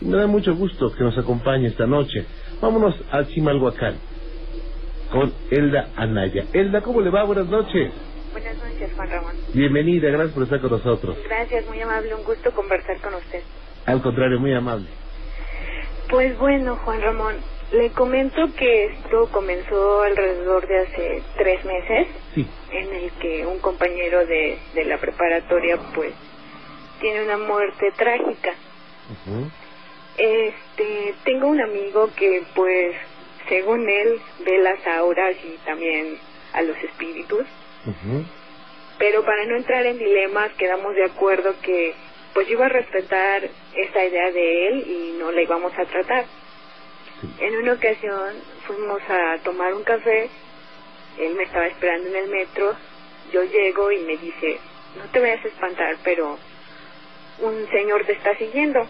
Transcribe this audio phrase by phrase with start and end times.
[0.00, 2.24] Me da mucho gusto que nos acompañe esta noche.
[2.60, 3.96] Vámonos a Chimalhuacán
[5.10, 6.44] con Elda Anaya.
[6.52, 7.24] Elda, ¿cómo le va?
[7.24, 7.92] Buenas noches.
[8.32, 9.32] Buenas noches, Juan Ramón.
[9.54, 11.16] Bienvenida, gracias por estar con nosotros.
[11.26, 13.40] Gracias, muy amable, un gusto conversar con usted.
[13.86, 14.86] Al contrario, muy amable.
[16.10, 17.36] Pues bueno, Juan Ramón,
[17.72, 22.46] le comento que esto comenzó alrededor de hace tres meses, Sí.
[22.72, 26.12] en el que un compañero de, de la preparatoria, pues,
[27.00, 28.50] tiene una muerte trágica.
[29.26, 29.50] Ujú.
[30.18, 32.94] Este, tengo un amigo que, pues,
[33.48, 36.18] según él, ve las auras y también
[36.52, 37.46] a los espíritus.
[38.98, 41.94] Pero para no entrar en dilemas quedamos de acuerdo que
[42.34, 46.26] pues yo iba a respetar esa idea de él y no la íbamos a tratar.
[47.20, 47.28] Sí.
[47.40, 48.34] En una ocasión
[48.66, 50.28] fuimos a tomar un café,
[51.18, 52.76] él me estaba esperando en el metro,
[53.32, 54.58] yo llego y me dice,
[54.96, 56.38] no te vayas a espantar, pero
[57.40, 58.86] un señor te está siguiendo.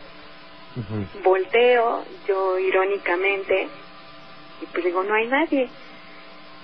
[1.23, 3.69] Volteo, yo irónicamente,
[4.63, 5.69] y pues digo, no hay nadie.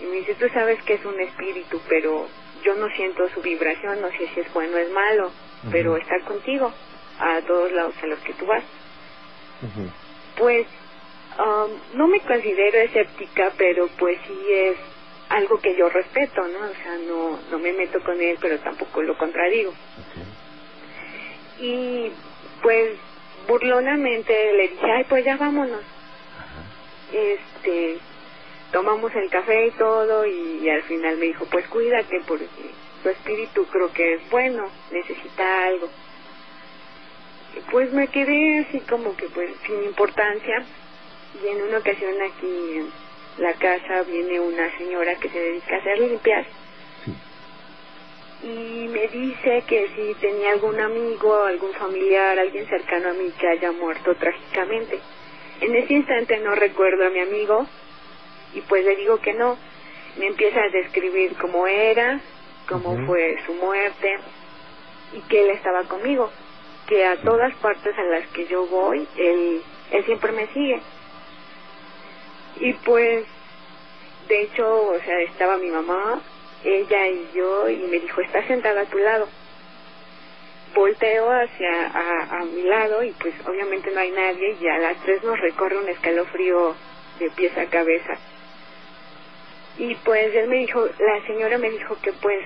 [0.01, 2.27] Y me dice, tú sabes que es un espíritu, pero
[2.65, 5.31] yo no siento su vibración, no sé si es bueno o es malo,
[5.71, 6.73] pero está contigo
[7.19, 8.65] a todos lados a los que tú vas.
[10.37, 10.67] Pues
[11.39, 14.77] um, no me considero escéptica, pero pues sí es
[15.29, 16.59] algo que yo respeto, ¿no?
[16.59, 19.73] O sea, no, no me meto con él, pero tampoco lo contradigo.
[21.61, 22.11] Y
[22.63, 22.99] pues
[23.47, 25.81] burlonamente le dije, ay, pues ya vámonos.
[25.81, 26.63] Ajá.
[27.13, 27.99] este
[28.73, 32.49] tomamos el café y todo y, al final me dijo pues cuídate porque
[33.03, 35.89] tu espíritu creo que es bueno necesita algo
[37.57, 40.65] Y, pues me quedé así como que pues sin importancia
[41.41, 42.91] y en una ocasión aquí en
[43.39, 46.47] la casa viene una señora que se dedica a hacer limpias.
[48.45, 53.49] Y me dice que si tenía algún amigo, algún familiar, alguien cercano a mí que
[53.49, 55.01] haya muerto trágicamente.
[55.63, 57.67] En ese instante no recuerdo a mi amigo
[58.53, 59.57] y pues le digo que no.
[60.19, 62.21] Me empieza a describir cómo era,
[62.69, 64.19] cómo fue su muerte
[65.15, 66.31] y que él estaba conmigo,
[66.87, 70.83] que a todas partes a las que yo voy, él, él siempre me sigue.
[72.61, 73.25] Y pues,
[74.29, 76.21] de hecho, o sea, estaba mi mamá,
[76.65, 79.29] ella y yo, y me dijo, está sentada a tu lado.
[80.75, 84.97] Volteo hacia a, a mi lado y pues obviamente no hay nadie y a las
[85.05, 86.75] tres nos recorre un escalofrío
[87.21, 88.19] de pies a cabeza.
[89.79, 92.45] Y pues él me dijo, la señora me dijo que pues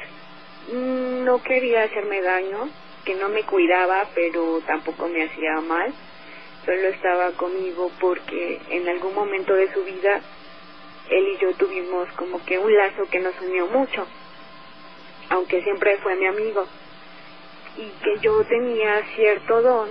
[0.73, 2.69] mm, no quería hacerme daño,
[3.05, 5.93] que no me cuidaba, pero tampoco me hacía mal.
[6.65, 10.21] Solo estaba conmigo porque en algún momento de su vida
[11.11, 14.07] él y yo tuvimos como que un lazo que nos unió mucho,
[15.31, 16.67] aunque siempre fue mi amigo.
[17.77, 19.89] Y que yo tenía cierto don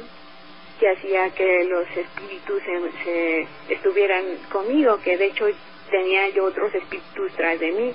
[0.80, 5.48] que hacía que los espíritus se, se estuvieran conmigo, que de hecho
[5.90, 7.94] tenía yo otros espíritus tras de mí,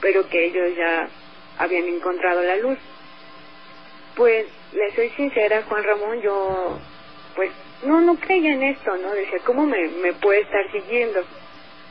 [0.00, 1.08] pero que ellos ya
[1.58, 2.78] habían encontrado la luz.
[4.16, 6.78] Pues le soy sincera, Juan Ramón, yo
[7.34, 7.50] pues
[7.84, 9.12] no, no creía en esto, ¿no?
[9.12, 11.20] Decía, ¿cómo me, me puede estar siguiendo?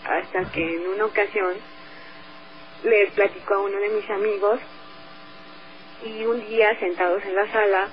[0.09, 1.53] Hasta que en una ocasión
[2.83, 4.59] les platico a uno de mis amigos
[6.03, 7.89] y un día sentados en la sala,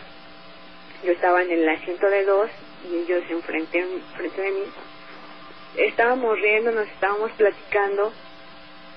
[1.05, 2.51] yo estaba en el asiento de dos
[2.89, 4.63] y ellos enfrente, enfrente de mí,
[5.77, 8.13] estábamos riendo, nos estábamos platicando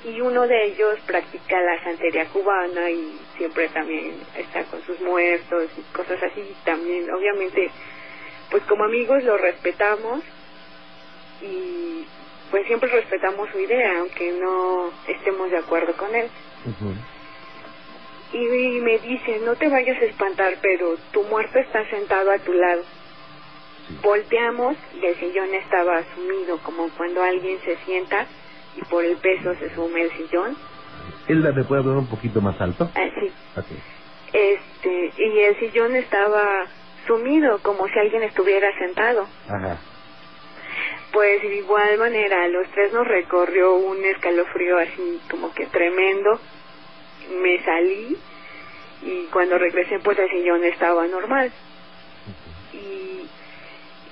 [0.05, 5.65] y uno de ellos practica la santería cubana y siempre también está con sus muertos
[5.77, 6.55] y cosas así.
[6.63, 7.69] También obviamente
[8.49, 10.21] pues como amigos lo respetamos
[11.41, 12.05] y
[12.51, 16.27] pues siempre respetamos su idea aunque no estemos de acuerdo con él.
[18.33, 22.37] Y, y me dice no te vayas a espantar pero tu muerto está sentado a
[22.39, 22.83] tu lado
[24.03, 28.27] volteamos y el sillón estaba sumido como cuando alguien se sienta
[28.75, 30.55] y por el peso se sume el sillón.
[31.27, 32.89] Elda, ¿me puede hablar un poquito más alto?
[32.93, 33.65] así Ok.
[34.33, 36.67] este y el sillón estaba
[37.07, 39.27] sumido como si alguien estuviera sentado.
[39.47, 39.77] Ajá.
[41.11, 46.39] Pues de igual manera a los tres nos recorrió un escalofrío así como que tremendo.
[47.41, 48.17] Me salí
[49.01, 51.51] y cuando regresé pues el sillón estaba normal.
[52.73, 53.27] Y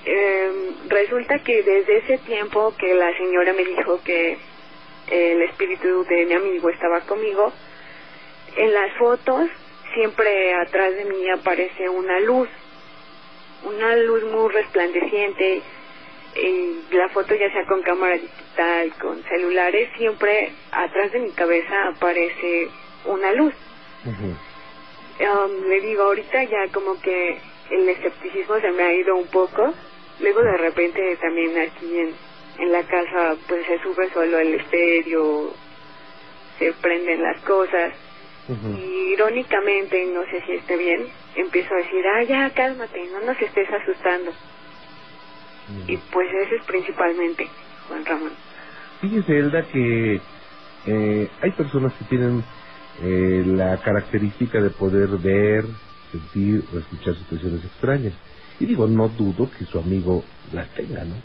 [0.05, 0.51] eh,
[0.87, 4.37] resulta que desde ese tiempo que la señora me dijo que
[5.09, 7.53] el espíritu de mi amigo estaba conmigo
[8.55, 9.49] en las fotos
[9.93, 12.49] siempre atrás de mí aparece una luz
[13.63, 15.61] una luz muy resplandeciente
[16.41, 21.87] y la foto ya sea con cámara digital, con celulares, siempre atrás de mi cabeza
[21.89, 22.69] aparece
[23.05, 23.53] una luz.
[25.19, 27.39] Um, le digo, ahorita ya como que
[27.71, 29.73] el escepticismo se me ha ido un poco
[30.19, 32.13] luego de repente también aquí en,
[32.59, 35.53] en la casa pues se sube solo el estéreo,
[36.59, 37.93] se prenden las cosas
[38.77, 41.05] y irónicamente, no sé si esté bien,
[41.35, 44.31] empiezo a decir, ah, ya, cálmate, no nos estés asustando.
[45.87, 47.47] Y pues ese es principalmente,
[47.87, 48.31] Juan Ramón.
[49.01, 50.21] Fíjese, Elda, que
[50.85, 52.43] eh, hay personas que tienen
[53.01, 55.65] eh, la característica de poder ver,
[56.11, 58.13] sentir o escuchar situaciones extrañas.
[58.59, 60.23] Y digo, no dudo que su amigo
[60.53, 61.15] las tenga, ¿no?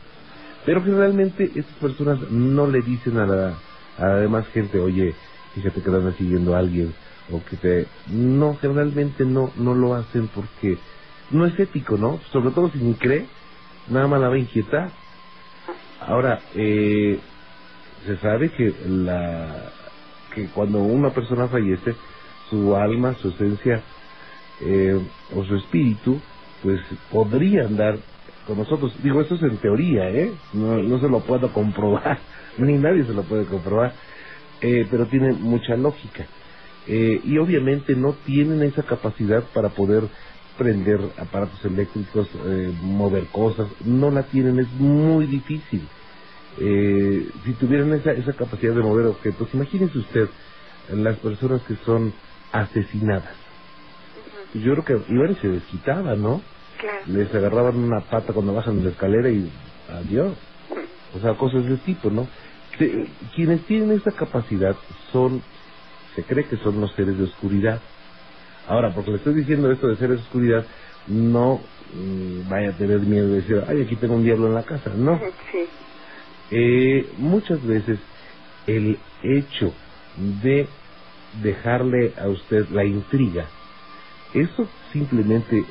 [0.67, 3.55] Pero generalmente estas personas no le dicen a la,
[3.99, 5.15] a la demás gente, oye,
[5.55, 6.95] fíjate que andan siguiendo a alguien,
[7.31, 7.87] o que te...
[8.09, 10.79] No, generalmente no, no lo hacen porque
[11.31, 12.21] no es ético, ¿no?
[12.31, 13.27] Sobre todo si ni cree,
[13.89, 14.93] nada más la va a inquietar.
[16.01, 17.21] Ahora, eh,
[18.07, 19.73] se sabe que la
[20.35, 21.95] que cuando una persona fallece,
[22.51, 23.83] su alma, su esencia
[24.61, 24.95] eh,
[25.35, 26.21] o su espíritu,
[26.63, 26.81] pues
[27.11, 27.99] podría andar
[28.47, 28.95] con nosotros.
[29.03, 30.35] Digo, eso es en teoría, ¿eh?
[30.53, 32.19] No, no se lo puedo comprobar,
[32.59, 33.95] ni nadie se lo puede comprobar,
[34.61, 36.27] eh, pero tiene mucha lógica.
[36.87, 40.09] Eh, y obviamente no tienen esa capacidad para poder
[40.57, 45.87] prender aparatos eléctricos, eh, mover cosas, no la tienen, es muy difícil.
[46.59, 50.29] Eh, si tuvieran esa, esa capacidad de mover objetos, imagínese usted
[50.91, 52.13] las personas que son
[52.53, 53.35] asesinadas.
[54.55, 56.43] Yo creo que iban y se desquitaban, ¿no?
[57.07, 59.51] Les agarraban una pata cuando bajan de la escalera y
[59.89, 60.37] adiós.
[61.15, 62.29] O sea, cosas de tipo, ¿no?
[63.35, 64.75] quienes tienen esa capacidad
[65.13, 65.43] son
[66.15, 67.81] se cree que son los seres de oscuridad.
[68.69, 70.65] Ahora, porque le estoy diciendo esto de seres oscuridad,
[71.09, 71.61] no
[71.95, 74.91] mm, vaya a tener miedo de decir, ay, aquí tengo un diablo en la casa.
[74.95, 75.19] No.
[75.53, 75.69] Sí.
[76.55, 77.99] Eh, muchas veces
[78.67, 79.73] el hecho
[80.43, 80.67] de
[81.43, 83.47] dejarle a usted la intriga,
[84.35, 85.65] eso simplemente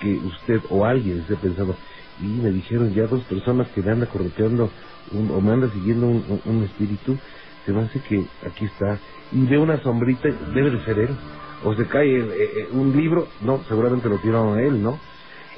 [0.00, 1.76] que usted o alguien esté pensando,
[2.20, 4.70] y me dijeron ya dos personas que me anda correteando
[5.12, 7.16] o me anda siguiendo un, un espíritu,
[7.64, 8.98] se me hace que aquí está
[9.32, 11.16] y ve una sombrita, debe de ser él.
[11.64, 14.98] O se cae eh, eh, un libro, no, seguramente lo tiraron a él, ¿no?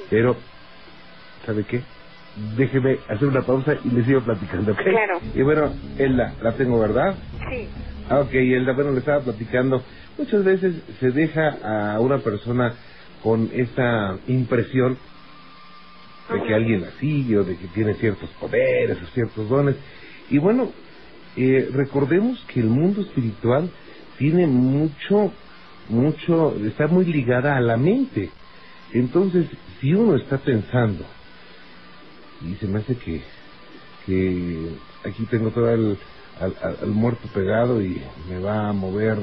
[0.09, 0.35] Pero,
[1.45, 1.81] ¿sabe qué?
[2.55, 4.79] Déjeme hacer una pausa y le sigo platicando, ¿ok?
[4.83, 5.19] Claro.
[5.33, 7.15] Y bueno, Elda, la tengo, ¿verdad?
[7.49, 7.67] Sí.
[8.09, 9.83] Ah, ok, Elda, bueno, le estaba platicando.
[10.17, 11.57] Muchas veces se deja
[11.95, 12.73] a una persona
[13.21, 14.97] con esa impresión
[16.33, 19.75] de que alguien la sigue o de que tiene ciertos poderes o ciertos dones.
[20.29, 20.71] Y bueno,
[21.35, 23.69] eh, recordemos que el mundo espiritual
[24.17, 25.31] tiene mucho,
[25.89, 28.29] mucho, está muy ligada a la mente.
[28.93, 29.47] Entonces,
[29.79, 31.05] si uno está pensando,
[32.45, 33.21] y se me hace que,
[34.05, 34.69] que
[35.03, 35.97] aquí tengo todo el,
[36.39, 39.17] al, muerto pegado y me va a mover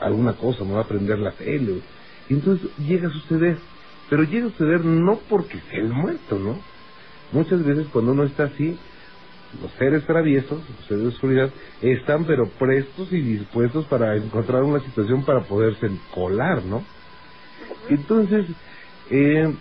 [0.00, 1.80] alguna cosa, me va a prender la tele,
[2.28, 3.58] entonces llega a suceder,
[4.10, 6.58] pero llega a suceder no porque sea el muerto, ¿no?
[7.32, 8.78] Muchas veces cuando uno está así,
[9.60, 11.50] los seres traviesos, los seres de oscuridad,
[11.82, 16.84] están pero prestos y dispuestos para encontrar una situación para poderse colar, ¿no?
[17.88, 18.46] Entonces,
[19.10, 19.54] eh,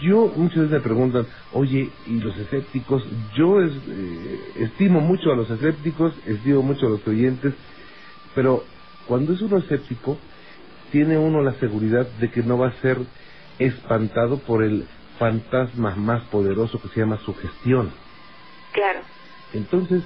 [0.00, 3.04] yo muchas veces me preguntan, oye, ¿y los escépticos?
[3.34, 3.70] Yo eh,
[4.56, 7.54] estimo mucho a los escépticos, estimo mucho a los creyentes,
[8.34, 8.64] pero
[9.06, 10.18] cuando es uno escéptico,
[10.90, 12.98] tiene uno la seguridad de que no va a ser
[13.58, 14.86] espantado por el
[15.18, 17.92] fantasma más poderoso que se llama sugestión.
[18.72, 19.00] Claro.
[19.52, 20.02] Entonces,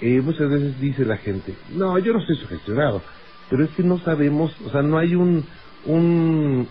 [0.00, 3.02] eh, muchas veces dice la gente, no, yo no estoy sugestionado,
[3.50, 5.44] pero es que no sabemos, o sea, no hay un,
[5.86, 6.68] un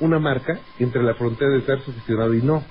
[0.00, 2.62] una marca entre la frontera de estar sugestionado y no.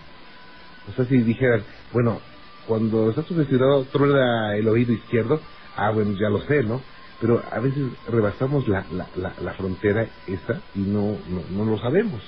[0.89, 2.21] O sea, si dijeran, bueno,
[2.65, 5.41] cuando estás sugestionado, truena el oído izquierdo,
[5.75, 6.81] ah, bueno, ya lo sé, ¿no?
[7.19, 11.77] Pero a veces rebasamos la, la, la, la frontera esa y no, no, no lo
[11.79, 12.21] sabemos.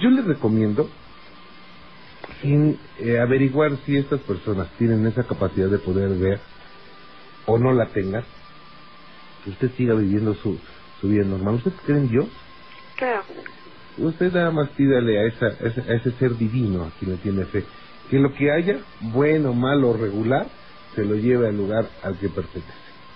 [0.00, 0.88] Yo les recomiendo
[2.40, 6.40] sin eh, averiguar si estas personas tienen esa capacidad de poder ver
[7.46, 8.24] o no la tengan,
[9.44, 10.58] que usted siga viviendo su,
[11.00, 11.56] su vida normal.
[11.56, 12.26] ¿Usted cree en Dios?
[12.96, 13.22] Claro.
[13.98, 17.64] Usted nada más pídale a, esa, a ese, ser divino a quien le tiene fe,
[18.10, 20.46] que lo que haya, bueno, malo regular,
[20.94, 22.72] se lo lleve al lugar al que pertenece.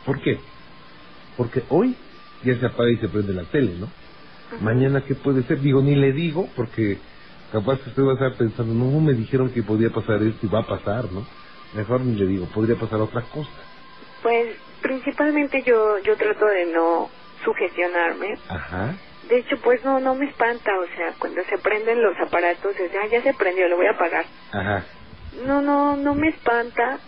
[0.06, 0.38] ¿Por qué?
[1.36, 1.96] Porque hoy
[2.44, 3.88] ya se apaga y se prende la tele, ¿no?
[4.60, 5.60] Mañana, ¿qué puede ser?
[5.60, 6.98] Digo, ni le digo, porque
[7.52, 10.48] capaz que usted va a estar pensando, no, me dijeron que podía pasar esto y
[10.48, 11.26] va a pasar, ¿no?
[11.74, 13.50] Mejor ni le digo, podría pasar otra cosa.
[14.22, 17.08] Pues principalmente yo yo trato de no
[17.44, 18.38] sugestionarme.
[18.48, 18.94] Ajá.
[19.28, 23.06] De hecho, pues no no me espanta, o sea, cuando se prenden los aparatos, ah,
[23.10, 24.24] ya se prendió, lo voy a apagar.
[24.52, 24.84] Ajá.
[25.46, 26.98] No, no, no me espanta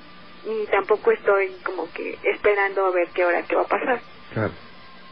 [0.47, 4.01] y tampoco estoy como que esperando a ver qué hora qué va a pasar.
[4.33, 4.53] Claro.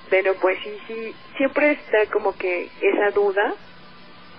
[0.08, 3.54] Pero pues sí, sí, siempre está como que esa duda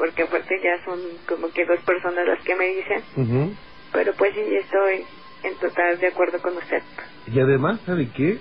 [0.01, 3.55] porque aparte ya son como que dos personas las que me dicen.
[3.93, 5.05] Pero pues sí, estoy
[5.43, 6.81] en total de acuerdo con usted.
[7.27, 8.39] Y además, ¿sabe qué?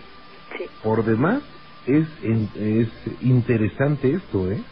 [0.56, 0.64] Sí.
[0.82, 1.42] Por demás,
[1.86, 2.88] es, es
[3.20, 4.64] interesante esto, ¿eh?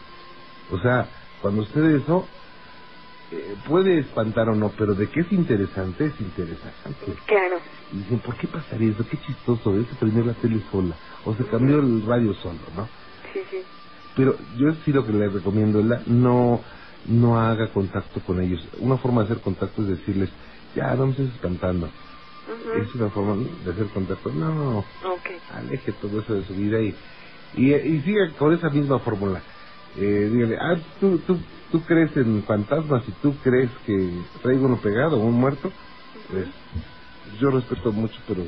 [0.71, 1.11] O sea,
[1.42, 2.26] cuando usted eso,
[3.33, 7.04] eh, puede espantar o no, pero de qué es interesante, es interesante.
[7.26, 7.59] Claro.
[7.92, 9.04] Y dicen, ¿por qué pasaría eso?
[9.11, 9.85] Qué chistoso, ¿eh?
[9.90, 12.88] se prendió la tele sola, o se cambió el radio solo, ¿no?
[13.35, 13.62] Sí, sí.
[14.16, 16.64] Pero yo sí lo que le recomiendo, la, no,
[17.08, 18.66] no haga contacto con ellos.
[18.78, 20.30] Una forma de hacer contacto es decirles,
[20.74, 21.90] ya, no me estés espantando.
[22.76, 24.30] Es una forma de hacer contacto.
[24.30, 24.84] No,
[25.52, 26.94] aleje todo eso de su vida y,
[27.56, 29.42] y, y siga con esa misma fórmula.
[29.96, 31.38] Eh, dígale, ah, tú, tú,
[31.72, 35.72] tú crees en fantasmas y tú crees que traigo uno pegado o un muerto.
[36.30, 36.46] Pues
[37.40, 38.44] yo respeto mucho, pero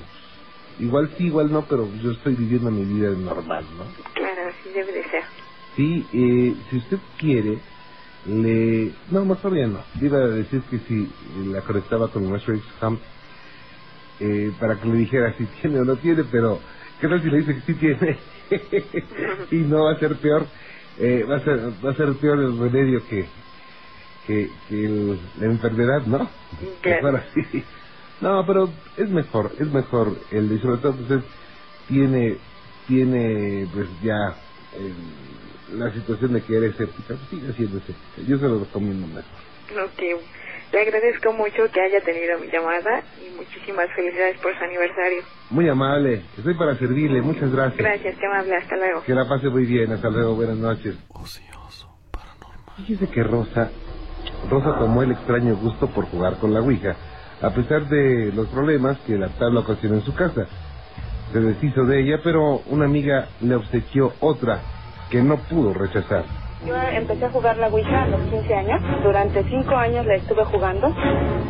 [0.78, 3.84] igual sí, igual no, pero yo estoy viviendo mi vida normal, ¿no?
[4.14, 5.24] Claro, así debe de ser.
[5.76, 7.58] Sí, eh, si usted quiere,
[8.26, 8.92] le...
[9.10, 9.80] No, más todavía no.
[10.00, 11.08] Iba a decir que si
[11.46, 12.98] la conectaba con nuestro Ham
[14.20, 16.60] eh, para que le dijera si tiene o no tiene, pero
[17.00, 18.18] ¿qué tal si le dice que sí tiene?
[19.50, 20.46] y no va a ser peor,
[20.98, 23.26] eh, va a ser va a ser peor el remedio que
[24.26, 26.28] que, que la enfermedad, ¿no?
[26.82, 27.20] Claro.
[28.20, 31.20] No, pero es mejor, es mejor el de sobre todo usted
[31.88, 32.36] tiene
[32.86, 34.36] tiene pues ya
[35.74, 38.22] la situación de que eres escéptica, pues sigue siendo escéptica.
[38.26, 39.24] Yo se lo recomiendo mejor.
[39.86, 40.02] Ok.
[40.72, 45.22] Le agradezco mucho que haya tenido mi llamada y muchísimas felicidades por su aniversario.
[45.50, 47.76] Muy amable, estoy para servirle, muchas gracias.
[47.76, 49.02] Gracias, que amable, hasta luego.
[49.02, 50.94] Que la pase muy bien, hasta luego, buenas noches.
[51.08, 52.76] Ocioso, paranormal.
[52.76, 53.70] Fíjese que Rosa,
[54.48, 56.94] Rosa tomó el extraño gusto por jugar con la Ouija,
[57.42, 60.46] a pesar de los problemas que la tabla ocasionó en su casa.
[61.32, 64.60] Se deshizo de ella, pero una amiga le obsequió otra
[65.10, 66.39] que no pudo rechazar.
[66.66, 68.82] Yo empecé a jugar la Ouija a los 15 años.
[69.02, 70.94] Durante 5 años la estuve jugando.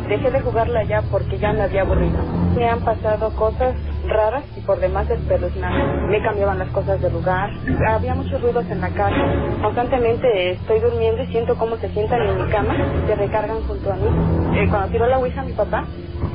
[0.07, 2.17] Dejé de jugarla ya porque ya me había aburrido.
[2.55, 3.75] Me han pasado cosas
[4.07, 6.09] raras y por demás espeluznantes.
[6.09, 7.49] Me cambiaban las cosas de lugar.
[7.89, 9.21] Había muchos ruidos en la casa.
[9.61, 12.75] Constantemente estoy durmiendo y siento cómo se sientan en mi cama
[13.05, 14.57] se recargan junto a mí.
[14.57, 15.85] Eh, cuando tiró la Ouija mi papá,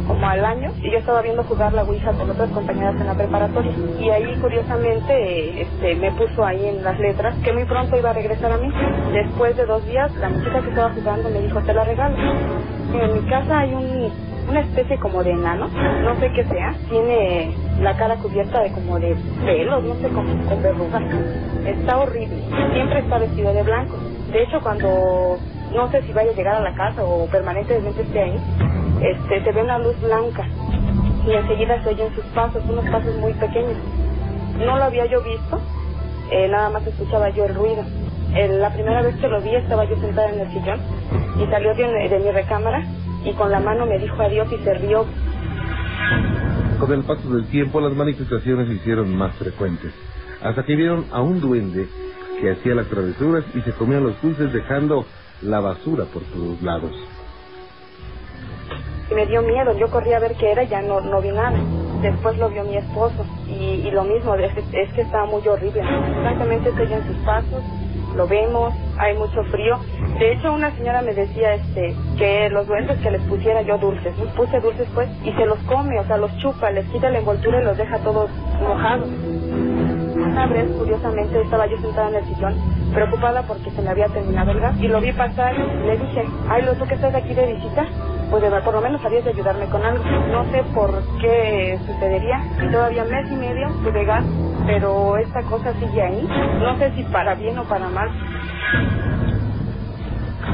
[0.07, 3.15] como al año y yo estaba viendo jugar la Ouija con otras compañeras en la
[3.15, 8.11] preparatoria y ahí curiosamente este me puso ahí en las letras que muy pronto iba
[8.11, 8.66] a regresar a mí
[9.13, 12.17] después de dos días la muchacha que estaba jugando me dijo te la regalo
[12.95, 15.69] en mi casa hay un una especie como de enano,
[16.05, 20.49] no sé qué sea, tiene la cara cubierta de como de pelos, no sé, como
[20.49, 21.03] con verrugas.
[21.65, 22.43] Está horrible,
[22.73, 23.97] siempre está vestido de blanco.
[24.33, 25.39] De hecho, cuando
[25.75, 28.41] no sé si vaya a llegar a la casa o permanentemente esté ahí,
[29.03, 30.45] este, se ve una luz blanca
[31.27, 33.77] y enseguida se oyen sus pasos, unos pasos muy pequeños.
[34.65, 35.61] No lo había yo visto,
[36.31, 37.83] eh, nada más escuchaba yo el ruido.
[38.61, 40.81] La primera vez que lo vi estaba yo sentada en el sillón
[41.41, 42.85] y salió de, de mi recámara
[43.25, 45.07] y con la mano me dijo adiós y se rió.
[46.79, 49.93] Con el paso del tiempo las manifestaciones se hicieron más frecuentes,
[50.43, 51.89] hasta que vieron a un duende
[52.41, 55.07] que hacía las travesuras y se comía los dulces dejando
[55.43, 56.93] la basura por todos lados
[59.15, 59.77] me dio miedo.
[59.79, 61.59] Yo corrí a ver qué era y ya no, no vi nada.
[62.03, 65.81] Después lo vio mi esposo y, y lo mismo, es, es, que estaba muy horrible.
[65.81, 67.63] Constantemente estoy en sus pasos,
[68.17, 69.79] lo vemos, hay mucho frío.
[70.19, 74.19] De hecho, una señora me decía este que los duendes que les pusiera yo dulces.
[74.19, 77.19] Les puse dulces pues y se los come, o sea, los chupa, les quita la
[77.19, 78.31] envoltura y los deja todos
[78.61, 79.09] mojados.
[79.09, 82.55] Una vez, curiosamente, estaba yo sentada en el sillón,
[82.95, 86.63] preocupada porque se me había terminado el gas, y lo vi pasar le dije, ay,
[86.63, 87.87] ¿lo tú que estás aquí de visita?
[88.31, 90.05] Pues por lo menos habías de ayudarme con algo.
[90.05, 94.25] No sé por qué sucedería y todavía mes y medio tuve gas,
[94.67, 96.29] pero esta cosa sigue ahí.
[96.61, 98.09] No sé si para bien o para mal.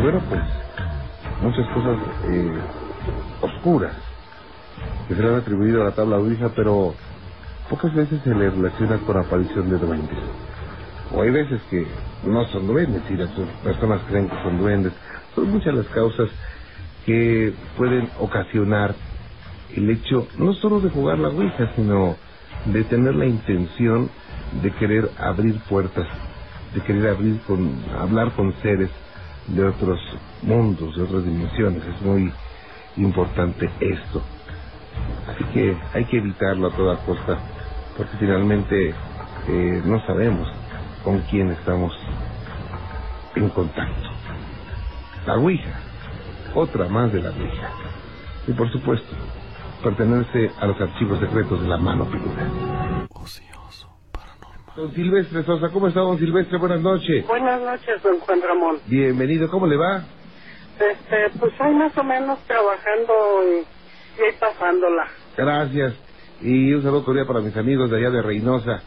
[0.03, 0.41] Bueno, pues
[1.43, 1.97] muchas cosas
[2.29, 2.59] eh,
[3.41, 3.93] oscuras
[5.09, 6.95] que se le han atribuido a la tabla Ouija, pero
[7.69, 10.19] pocas veces se le relaciona con aparición de duendes.
[11.15, 11.87] O hay veces que
[12.25, 13.31] no son duendes y las
[13.63, 14.93] personas creen que son duendes.
[15.35, 16.29] Son muchas las causas
[17.07, 18.95] que pueden ocasionar
[19.75, 22.17] el hecho no solo de jugar la Ouija, sino
[22.67, 24.11] de tener la intención
[24.63, 26.07] de querer abrir puertas,
[26.75, 28.91] de querer abrir con, hablar con seres
[29.49, 29.99] de otros
[30.43, 31.83] mundos, de otras dimensiones.
[31.85, 32.33] Es muy
[32.97, 34.23] importante esto.
[35.29, 37.39] Así que hay que evitarlo a toda costa,
[37.97, 38.95] porque finalmente
[39.49, 40.49] eh, no sabemos
[41.03, 41.93] con quién estamos
[43.35, 44.11] en contacto.
[45.27, 45.92] La Ouija
[46.55, 47.71] otra más de la vieja.
[48.47, 49.15] Y por supuesto,
[49.83, 53.07] pertenece a los archivos secretos de la mano peluda.
[53.11, 54.75] Ocioso, paranormal.
[54.77, 56.59] Don Silvestre Sosa, ¿cómo está don Silvestre?
[56.59, 57.27] Buenas noches.
[57.27, 58.79] Buenas noches, don Juan Ramón.
[58.87, 60.03] Bienvenido, ¿cómo le va?
[60.79, 63.13] Este, pues ahí más o menos trabajando
[63.45, 65.07] y, y ahí pasándola.
[65.37, 65.95] Gracias.
[66.41, 68.83] Y un saludo cordial para mis amigos de allá de Reynosa.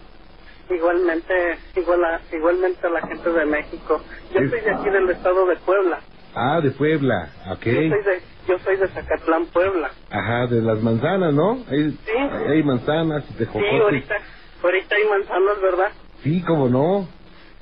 [0.69, 1.33] Igualmente,
[1.75, 4.01] igual a- igualmente a la gente de México.
[4.33, 5.99] Yo Es- soy de aquí del estado de Puebla.
[6.35, 7.65] Ah, de Puebla, ok.
[7.65, 9.91] Yo soy de, yo soy de Zacatlán, Puebla.
[10.09, 11.63] Ajá, de las manzanas, ¿no?
[11.67, 12.17] Hay, Sí.
[12.49, 13.81] hay manzanas y Sí, tejocotes.
[13.81, 14.15] ahorita,
[14.63, 15.91] ahorita hay manzanas, ¿verdad?
[16.23, 17.09] Sí, cómo no.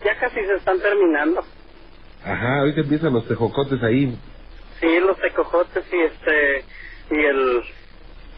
[0.04, 1.46] Ya casi se están terminando.
[2.24, 4.18] Ajá, ahorita empiezan los tejocotes ahí.
[4.82, 6.66] Sí, los tecojotes y este,
[7.12, 7.64] y el,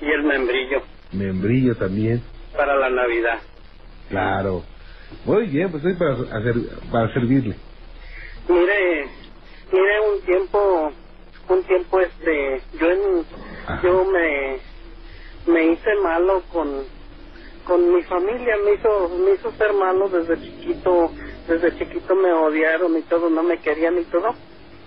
[0.01, 2.23] y el membrillo Membrillo también.
[2.55, 3.39] para la Navidad.
[4.09, 4.65] Claro.
[5.23, 6.55] Muy bien, pues estoy para, hacer,
[6.91, 7.55] para servirle.
[8.49, 9.09] Mire,
[9.71, 10.91] mire un tiempo,
[11.49, 13.25] un tiempo este, yo en,
[13.67, 13.81] Ajá.
[13.83, 14.59] yo me,
[15.47, 16.85] me hice malo con,
[17.65, 21.11] con mi familia, me hizo, me hizo ser malo desde chiquito,
[21.47, 24.33] desde chiquito me odiaron y todo, no me querían y todo.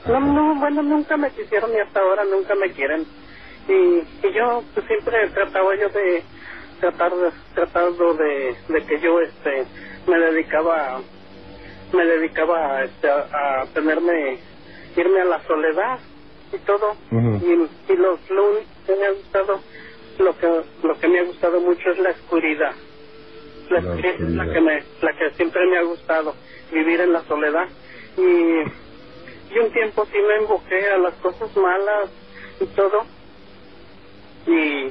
[0.07, 3.07] No, no, bueno, nunca me quisieron y hasta ahora nunca me quieren.
[3.69, 3.73] Y,
[4.27, 6.23] y yo pues siempre trataba yo de
[6.81, 9.67] tratar de, tratando de, de que yo este
[10.07, 11.03] me dedicaba
[11.93, 14.39] me dedicaba este, a, a tenerme,
[14.97, 15.99] irme a la soledad
[16.53, 16.97] y todo.
[17.41, 19.61] Y, y lo, lo único que me ha gustado,
[20.19, 22.73] lo que, lo que me ha gustado mucho es la oscuridad.
[23.71, 26.35] La, La oscuridad es la que, me, la que siempre me ha gustado,
[26.73, 27.69] vivir en la soledad.
[28.17, 32.11] Y, y un tiempo sí me emboqué a las cosas malas
[32.61, 33.05] y todo.
[34.47, 34.87] Y,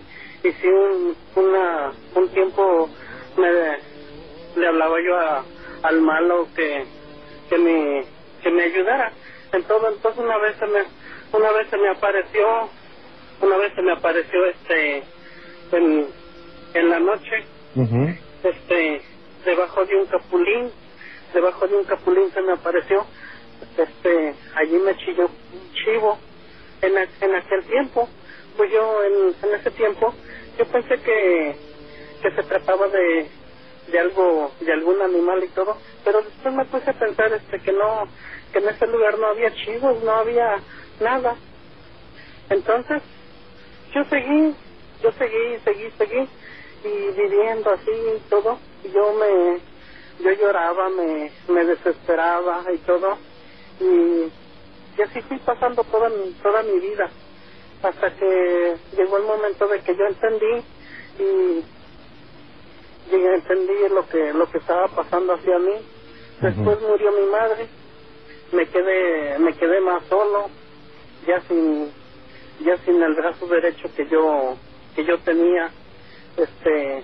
[0.47, 2.89] y sí, un, una, un tiempo
[3.37, 3.49] me,
[4.59, 5.43] le hablaba yo a,
[5.83, 6.85] al malo que,
[7.49, 8.03] que me
[8.43, 9.11] que me ayudara
[9.57, 10.83] en todo entonces una vez se me
[11.33, 12.69] una vez se me apareció
[13.41, 15.03] una vez se me apareció este
[15.73, 16.07] en,
[16.73, 17.45] en la noche
[18.43, 19.01] este
[19.45, 20.71] debajo de un capulín
[21.33, 23.05] debajo de un capulín se me apareció
[23.77, 26.17] este allí me chilló un chivo.
[26.81, 28.07] En, a- en aquel tiempo
[28.55, 30.13] pues yo en, en ese tiempo
[30.57, 31.55] yo pensé que
[32.21, 33.29] que se trataba de
[33.91, 37.71] de algo de algún animal y todo pero después me puse a pensar este que
[37.73, 38.07] no
[38.51, 40.59] que en ese lugar no había chivos no había
[40.99, 41.35] nada.
[42.49, 43.01] Entonces
[43.93, 44.55] yo seguí
[45.03, 46.29] yo seguí seguí seguí
[46.83, 48.57] y viviendo así y todo.
[48.93, 49.59] Yo me
[50.23, 53.17] yo lloraba me me desesperaba y todo.
[53.79, 54.31] Y,
[54.97, 57.09] y así fui pasando toda mi toda mi vida
[57.83, 60.63] hasta que llegó el momento de que yo entendí
[61.19, 61.63] y
[63.11, 65.73] llegué, entendí lo que lo que estaba pasando hacia mí.
[66.41, 67.67] Después murió mi madre
[68.51, 70.49] me quedé me quedé más solo
[71.27, 71.91] ya sin
[72.61, 74.55] ya sin el brazo derecho que yo
[74.95, 75.69] que yo tenía.
[76.37, 77.03] Este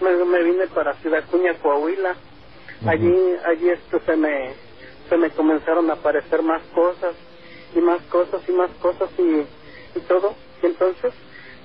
[0.00, 2.16] me, me vine para Ciudad Cuña Coahuila.
[2.86, 3.14] Allí
[3.46, 4.54] allí esto se me
[5.08, 7.14] se me comenzaron a aparecer más cosas
[7.74, 10.34] y más cosas y más cosas y, y todo.
[10.62, 11.12] Y entonces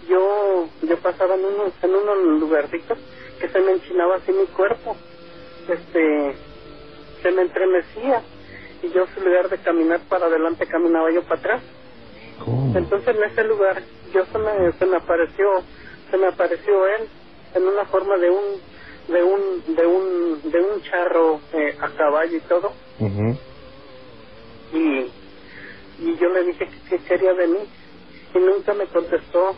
[0.09, 2.97] yo yo pasaba en unos en unos lugarcitos
[3.39, 4.95] que se me enchinaba así mi cuerpo.
[5.67, 6.35] Este
[7.21, 8.23] se me entremecía
[8.83, 11.63] y yo en lugar de caminar para adelante caminaba yo para atrás
[12.45, 12.77] ¿Cómo?
[12.77, 15.47] entonces en ese lugar yo se me, se me apareció
[16.11, 17.09] se me apareció él
[17.55, 18.43] en una forma de un
[19.09, 23.39] de un de un de un charro eh, a caballo y todo Ujú.
[24.73, 25.11] y
[25.99, 27.59] y yo le dije que qué quería de mí
[28.35, 29.55] y nunca me contestó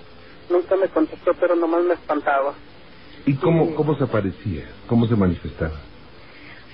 [0.49, 2.55] nunca me contestó pero nomás me espantaba
[3.25, 3.73] ¿Y cómo, Sí.
[3.75, 4.67] cómo se aparecía?
[4.87, 5.85] ¿Cómo se manifestaba?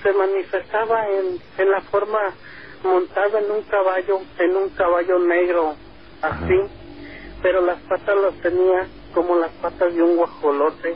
[0.04, 2.20] Se manifestaba en, en la forma
[2.84, 5.76] montada en un caballo, en un caballo negro,
[6.22, 6.60] así,
[7.42, 10.96] pero las patas las tenía como las patas de un guajolote,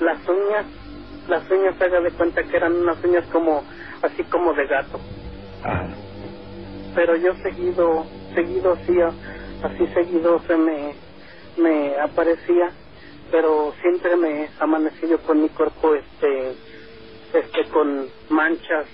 [0.00, 0.66] las uñas,
[1.28, 3.62] las uñas haga de cuenta que eran unas uñas como,
[4.02, 5.00] así como de gato,
[6.94, 8.98] pero yo seguido, seguido así,
[9.62, 10.94] así seguido se me,
[11.56, 12.70] me aparecía,
[13.30, 16.56] pero siempre me amanecí yo con mi cuerpo este,
[17.32, 18.86] este con manchas,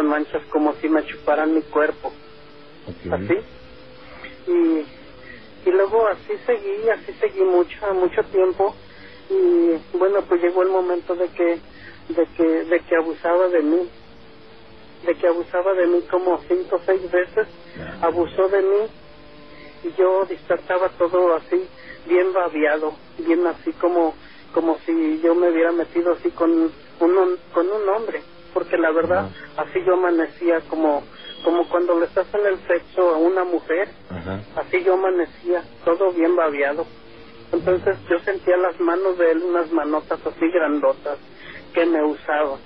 [0.00, 2.10] con manchas como si me chuparan mi cuerpo,
[3.12, 3.38] así.
[4.46, 8.74] Y, y luego así seguí, así seguí mucho, mucho tiempo.
[9.28, 11.60] Y bueno, pues llegó el momento de que,
[12.08, 13.90] de que, de que abusaba de mí,
[15.04, 17.46] de que abusaba de mí como cinco o seis veces,
[18.00, 18.86] abusó de mí.
[19.84, 21.62] Y yo despertaba todo así,
[22.06, 24.14] bien babiado, bien así como,
[24.54, 26.72] como si yo me hubiera metido así con un,
[27.52, 31.02] con un hombre, porque la verdad, así yo amanecía como,
[31.44, 34.40] como cuando le estás en el sexo a una mujer, Ajá.
[34.56, 36.86] así yo amanecía, todo bien babeado.
[37.52, 41.18] Entonces yo sentía las manos de él, unas manotas así grandotas
[41.74, 42.58] que me usaban.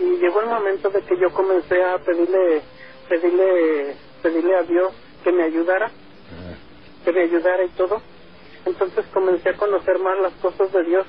[0.00, 2.62] y llegó el momento de que yo comencé a pedirle
[3.08, 4.92] pedirle pedirle a Dios
[5.24, 5.90] que me ayudara
[7.04, 8.00] que me ayudara y todo
[8.64, 11.06] entonces comencé a conocer más las cosas de Dios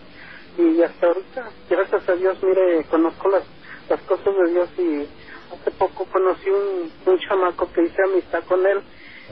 [0.58, 3.44] y hasta ahorita gracias a Dios mire conozco las
[3.90, 5.08] las cosas de Dios y
[5.54, 8.82] hace poco conocí un, un chamaco que hice amistad con él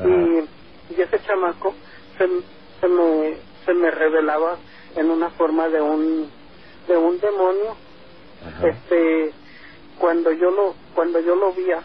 [0.04, 1.74] y, y ese chamaco
[2.18, 2.28] se,
[2.82, 4.58] se me se me revelaba
[4.96, 6.30] en una forma de un
[6.88, 7.76] de un demonio.
[8.46, 8.68] Ajá.
[8.68, 9.34] este
[10.00, 11.82] cuando yo lo cuando yo lo veía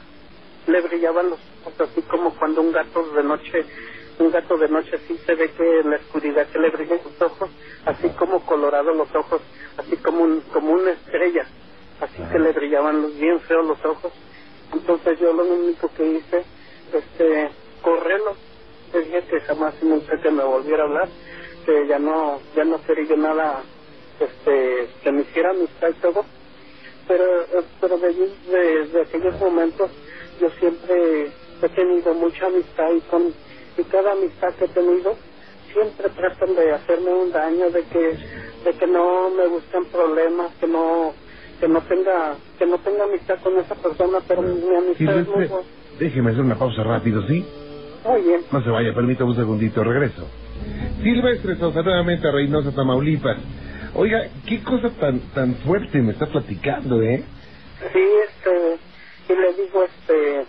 [0.66, 3.64] le brillaban los ojos así como cuando un gato de noche
[4.18, 7.22] un gato de noche así se ve que en la oscuridad que le brillan los
[7.22, 7.50] ojos
[7.86, 9.40] así como colorados los ojos
[9.78, 11.46] así como un como una estrella
[12.02, 12.32] así Ajá.
[12.32, 14.12] que le brillaban los bien feos los ojos.
[14.72, 16.46] Entonces yo lo único que hice
[16.94, 17.50] este
[17.82, 18.36] correrlo.
[18.94, 21.10] Le dije que jamás y nunca que me volviera a hablar
[21.66, 23.64] que ya no ya no quería yo nada
[24.20, 26.26] este que me hiciera amistad y todo.
[27.08, 27.24] Pero
[27.80, 29.90] pero de, allí- de, de aquellos momentos
[30.40, 33.34] yo siempre he tenido mucha amistad y con
[33.78, 35.16] y cada amistad que he tenido
[35.72, 38.18] siempre tratan de hacerme un daño de que
[38.64, 41.14] de que no me busquen problemas que no
[41.62, 45.46] que no tenga que no tenga amistad con esa persona pero mi amistad es muy
[45.46, 47.46] buena déjeme hacer una pausa rápido, ¿sí?
[48.04, 50.26] muy bien No se vaya, permítame un segundito, regreso.
[51.04, 53.36] Silvestre Sosa, nuevamente a Reynosa, Tamaulipas.
[53.94, 57.22] Oiga, qué cosa tan tan fuerte me está platicando, ¿eh?
[57.92, 58.78] Sí, este,
[59.32, 60.44] y le digo, este,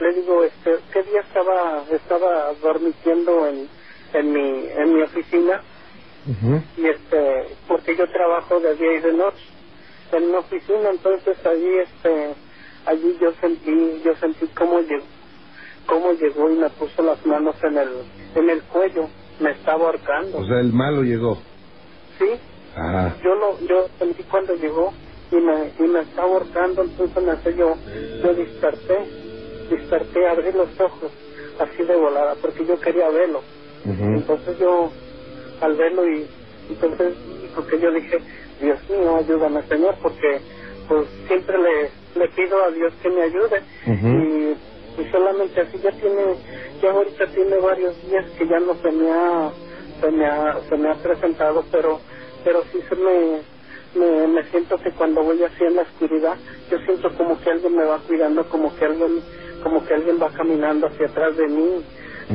[0.00, 3.68] le digo, este, ¿qué día estaba, estaba dormitiendo en,
[4.12, 5.62] en mi, en mi oficina?
[6.76, 9.55] Y este, porque yo trabajo de día y de noche
[10.12, 12.34] en una oficina, entonces allí, este,
[12.86, 15.04] allí yo sentí, yo sentí cómo llegó,
[15.88, 17.88] cómo llegó y me puso las manos en el,
[18.36, 19.08] en el cuello,
[19.40, 20.38] me estaba ahorcando.
[20.38, 21.42] O sea, el malo llegó.
[22.18, 22.40] sí,
[22.78, 24.92] Ah, yo lo yo sentí cuando llegó
[25.30, 27.74] y me y me estaba ahorcando entonces me hace yo
[28.22, 29.08] yo desperté
[29.70, 31.10] desperté abrí los ojos
[31.58, 33.42] así de volada porque yo quería verlo
[33.84, 34.92] entonces yo
[35.62, 36.28] al verlo y
[36.68, 37.14] entonces
[37.54, 38.18] porque yo dije
[38.60, 40.40] Dios mío ayúdame Señor porque
[40.88, 43.62] pues siempre le le pido a Dios que me ayude.
[43.86, 46.36] Y, y solamente así ya tiene
[46.80, 49.50] ya ahorita tiene varios días que ya no se me ha
[50.00, 52.00] se me ha se me ha presentado pero
[52.44, 53.40] pero sí se me
[53.94, 56.36] me, me siento que cuando voy así en la oscuridad
[56.70, 59.22] yo siento como que alguien me va cuidando como que alguien
[59.62, 61.84] como que alguien va caminando hacia atrás de mí.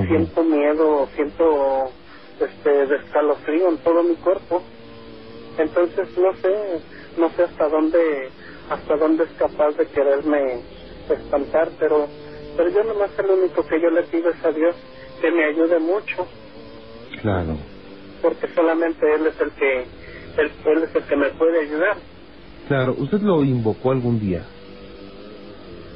[0.08, 1.92] Siento miedo siento
[2.40, 4.64] este descalofrío en todo mi cuerpo
[5.62, 6.82] entonces no sé
[7.18, 8.30] no sé hasta dónde
[8.70, 10.62] hasta dónde es capaz de quererme
[11.10, 12.08] espantar pero
[12.58, 14.76] pero yo nomás el único que yo le pido es a Dios
[15.22, 16.28] que me ayude mucho
[17.22, 17.58] Claro.
[18.22, 19.82] porque solamente él es el que
[20.38, 21.98] él, él es el que me puede ayudar
[22.68, 24.46] Claro, ¿usted lo invocó algún día?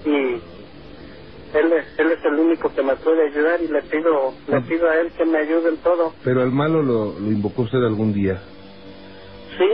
[0.06, 0.10] y
[1.58, 4.90] él es, él es el único que me puede ayudar y le pido le pido
[4.90, 8.12] a él que me ayude en todo Pero al malo lo, lo invocó usted algún
[8.14, 8.42] día.
[9.58, 9.70] Sí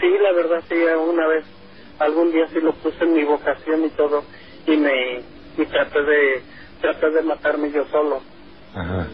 [0.00, 1.44] sí la verdad sí una vez
[1.98, 4.22] algún día sí lo puse en mi vocación y todo
[4.66, 5.22] y me
[5.56, 6.42] y traté de
[6.80, 8.20] traté de matarme yo solo.
[8.74, 9.08] Ajá.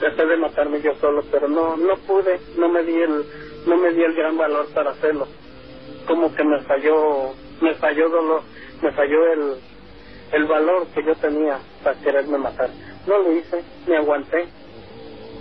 [0.00, 3.24] traté de matarme yo solo pero no no pude no me di el
[3.66, 5.26] no me di el gran valor para hacerlo.
[6.06, 8.42] Como que me falló me falló dolor
[8.82, 9.60] me falló el
[10.32, 12.70] el valor que yo tenía para quererme matar.
[13.06, 14.48] No lo hice me aguanté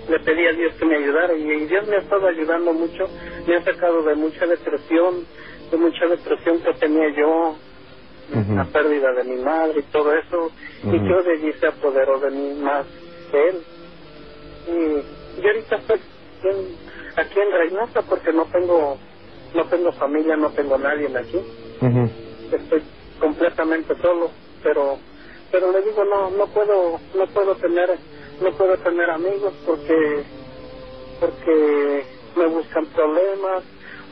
[0.09, 3.07] le pedí a Dios que me ayudara y, Dios me ha estado ayudando mucho
[3.47, 5.25] me ha sacado de mucha depresión
[5.71, 7.55] de mucha depresión que tenía yo
[8.55, 10.51] la pérdida de mi madre y todo eso
[10.83, 12.85] y que de allí se apoderó de mí más
[13.31, 13.63] que él.
[14.67, 15.99] Y yo ahorita estoy
[16.43, 16.77] en-
[17.17, 18.97] aquí en Reynosa porque no tengo
[19.53, 21.39] no tengo familia no tengo nadie aquí.
[22.51, 22.83] Estoy
[23.19, 24.31] completamente solo
[24.63, 24.97] pero
[25.51, 27.97] pero le digo no no puedo no puedo tener
[28.43, 30.23] no puedo tener amigos porque
[31.19, 33.63] porque me buscan problemas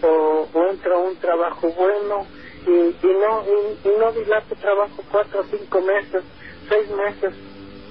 [0.04, 2.26] o, o entro un trabajo bueno
[2.66, 3.44] y, y no
[3.84, 6.24] y, no dilato trabajo cuatro o cinco meses
[6.70, 7.34] seis meses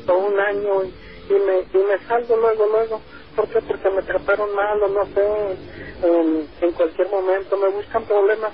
[0.09, 0.89] o un año y,
[1.35, 3.01] y me y me salgo luego luego.
[3.37, 3.61] ¿por qué?
[3.63, 5.57] porque me trataron mal o no sé.
[6.03, 8.53] En, en cualquier momento me buscan problemas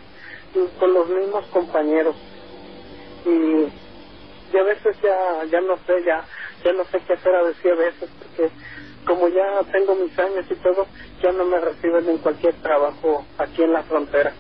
[0.78, 2.16] con los mismos compañeros.
[3.24, 3.68] Y,
[4.52, 6.24] y a veces ya ya no sé ya
[6.66, 8.50] ya no sé qué hacer a decir a veces porque
[9.06, 10.86] como ya tengo mis años y todo
[11.22, 14.32] ya no me reciben en cualquier trabajo aquí en la frontera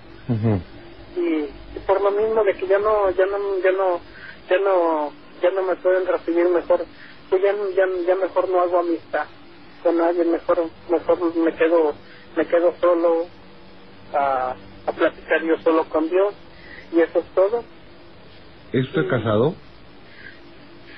[1.16, 4.00] y, y por lo mismo de que ya no ya no ya no
[4.50, 6.84] ya no ya no me pueden recibir mejor
[7.30, 9.26] pues ya ya, ya mejor no hago amistad
[9.84, 11.94] con nadie mejor mejor me quedo
[12.36, 13.26] me quedo solo
[14.12, 16.34] a, a platicar yo solo con Dios
[16.92, 17.64] y eso es todo.
[18.72, 19.54] ¿Es usted casado?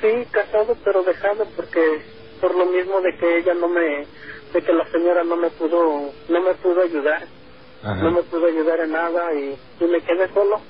[0.01, 2.03] Sí, casado pero dejado porque
[2.41, 4.07] por lo mismo de que ella no me,
[4.53, 7.27] de que la señora no me pudo, no me pudo ayudar,
[7.83, 8.03] Ajá.
[8.05, 10.61] no me pudo ayudar en nada y, y me quedé solo,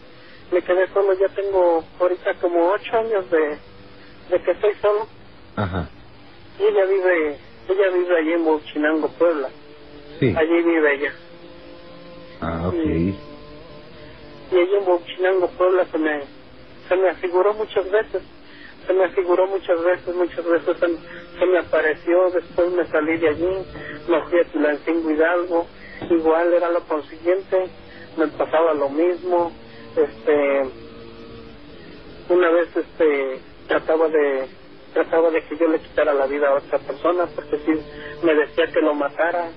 [0.50, 3.58] me quedé solo, ya tengo ahorita como ocho años de,
[4.30, 5.06] de que estoy solo
[5.56, 5.90] Ajá.
[6.58, 7.38] y ella vive,
[7.68, 9.50] ella vive allí en Bochinango, Puebla,
[10.18, 10.34] Sí.
[10.36, 11.12] allí vive ella.
[12.40, 12.74] Ah, ok.
[12.74, 16.22] y allí en Bochinango, Puebla se me,
[16.88, 18.22] se me afiguró muchas veces,
[18.88, 23.29] se me afiguró muchas veces, muchas veces se, se me apareció, después me salí de
[23.29, 23.59] allí,
[24.09, 25.66] me fui a Tulancingo Hidalgo,
[26.11, 27.68] igual era lo consiguiente,
[28.16, 29.53] me pasaba lo mismo,
[29.94, 30.62] este,
[32.31, 34.48] una vez este, trataba de,
[34.94, 37.72] trataba de que yo le quitara la vida a otra persona, porque sí,
[38.22, 39.51] me decía que lo matara,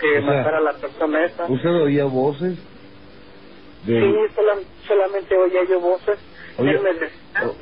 [0.00, 1.46] que O sea, matara a la persona esa.
[1.46, 2.56] ¿Usted oía voces?
[3.84, 4.00] De...
[4.00, 6.18] Sí, solam- solamente oía yo voces.
[6.58, 6.80] Oye,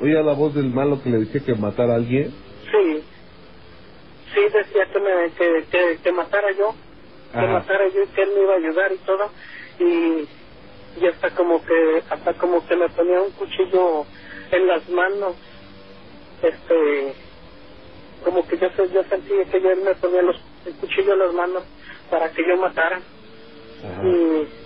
[0.01, 2.31] ¿Oía la voz del malo que le decía que matara a alguien?
[2.71, 3.03] sí,
[4.33, 6.73] sí decía que, me, que, que, que matara yo,
[7.31, 7.47] que Ajá.
[7.53, 9.31] matara yo y que él me iba a ayudar y todo.
[9.79, 14.05] Y, y hasta como que, hasta como que me ponía un cuchillo
[14.51, 15.35] en las manos,
[16.41, 17.15] este,
[18.23, 21.33] como que yo, yo sentía que yo, él me ponía los, el cuchillo en las
[21.33, 21.63] manos
[22.09, 23.01] para que yo matara.
[23.83, 24.03] Ajá.
[24.07, 24.64] Y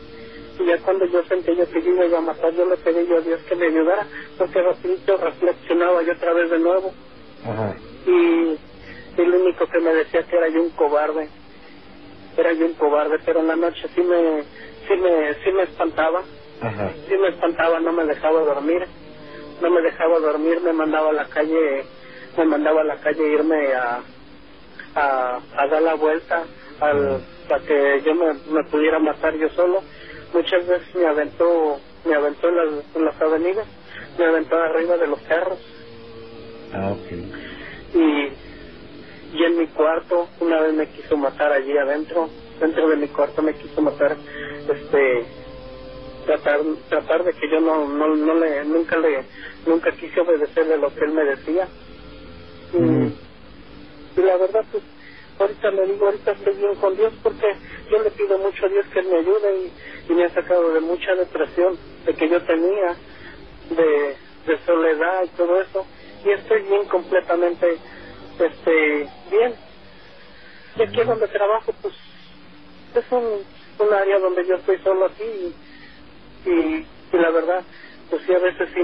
[0.66, 3.22] ya cuando yo sentí yo que yo iba a matar, yo le pedí yo a
[3.22, 6.94] Dios que me ayudara, porque rapidito reflexionaba yo otra vez de nuevo.
[7.46, 7.76] Ajá.
[8.06, 8.58] Y,
[9.18, 11.30] y lo único que me decía que era yo un cobarde,
[12.38, 14.44] era yo un cobarde, pero en la noche sí me,
[14.88, 16.24] sí me, sí me espantaba,
[16.62, 16.92] Ajá.
[17.08, 18.88] sí me espantaba, no me dejaba dormir,
[19.62, 21.86] no me dejaba dormir, me mandaba a la calle,
[22.38, 24.04] me mandaba a la calle irme a,
[24.96, 26.44] a, a dar la vuelta
[26.80, 29.84] al, para que yo me, me pudiera matar yo solo.
[30.34, 33.68] Muchas veces me aventó, me aventó en las, en las avenidas,
[34.18, 35.60] me aventó arriba de los carros
[36.74, 37.96] Ah, ok.
[37.96, 43.08] y, y en mi cuarto una vez me quiso matar allí adentro, dentro de mi
[43.08, 44.16] cuarto me quiso matar,
[44.70, 45.26] este,
[46.28, 49.26] tratar, tratar de que yo no, no, no le, nunca le,
[49.66, 51.68] nunca quise obedecerle lo que él me decía.
[52.74, 54.84] Y, y la verdad, pues,
[55.40, 57.48] ahorita le digo, ahorita estoy bien con Dios porque
[57.92, 60.74] yo le pido mucho a Dios que Él me ayude y, y me ha sacado
[60.74, 62.98] de mucha depresión de que yo tenía,
[63.72, 65.88] de, de soledad y todo eso.
[66.26, 67.80] Y estoy bien completamente,
[68.40, 69.56] este, bien.
[70.78, 71.96] Y aquí donde trabajo, pues,
[72.96, 73.46] es un,
[73.80, 75.56] un área donde yo estoy solo aquí y,
[76.46, 77.66] y, y la verdad,
[78.10, 78.82] pues sí, a veces sí,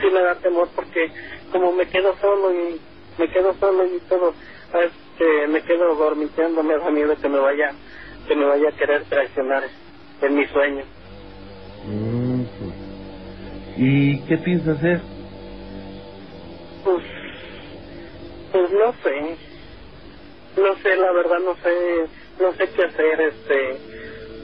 [0.00, 1.12] sí me da temor porque
[1.52, 2.82] como me quedo solo y
[3.18, 4.34] me quedo solo y todo,
[5.20, 7.72] este, me quedo dormiteando, me da miedo que me vaya,
[8.26, 9.64] que me vaya a querer traicionar
[10.22, 10.84] en mi sueño.
[11.84, 12.74] Mm, pues.
[13.76, 15.00] ¿Y qué piensa hacer?
[16.84, 17.04] Pues,
[18.52, 19.36] pues no sé,
[20.56, 22.06] no sé, la verdad no sé,
[22.40, 23.76] no sé qué hacer, este,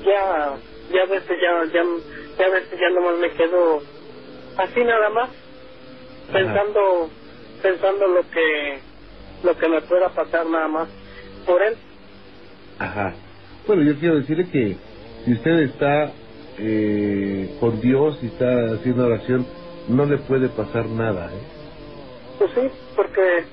[0.05, 0.57] ya,
[0.93, 1.85] ya a veces ya, ya,
[2.39, 3.83] ya a veces ya nomás me quedo
[4.59, 5.31] así nada más,
[6.33, 7.11] pensando,
[7.63, 8.81] pensando lo que,
[9.43, 10.89] lo que me pueda pasar nada más
[11.47, 11.77] por él.
[12.79, 13.15] Ajá.
[13.67, 14.77] Bueno, yo quiero decirle que
[15.25, 16.13] si usted está
[16.59, 19.47] eh, con Dios y está haciendo oración,
[19.89, 21.43] no le puede pasar nada, ¿eh?
[22.39, 23.45] Pues sí, porque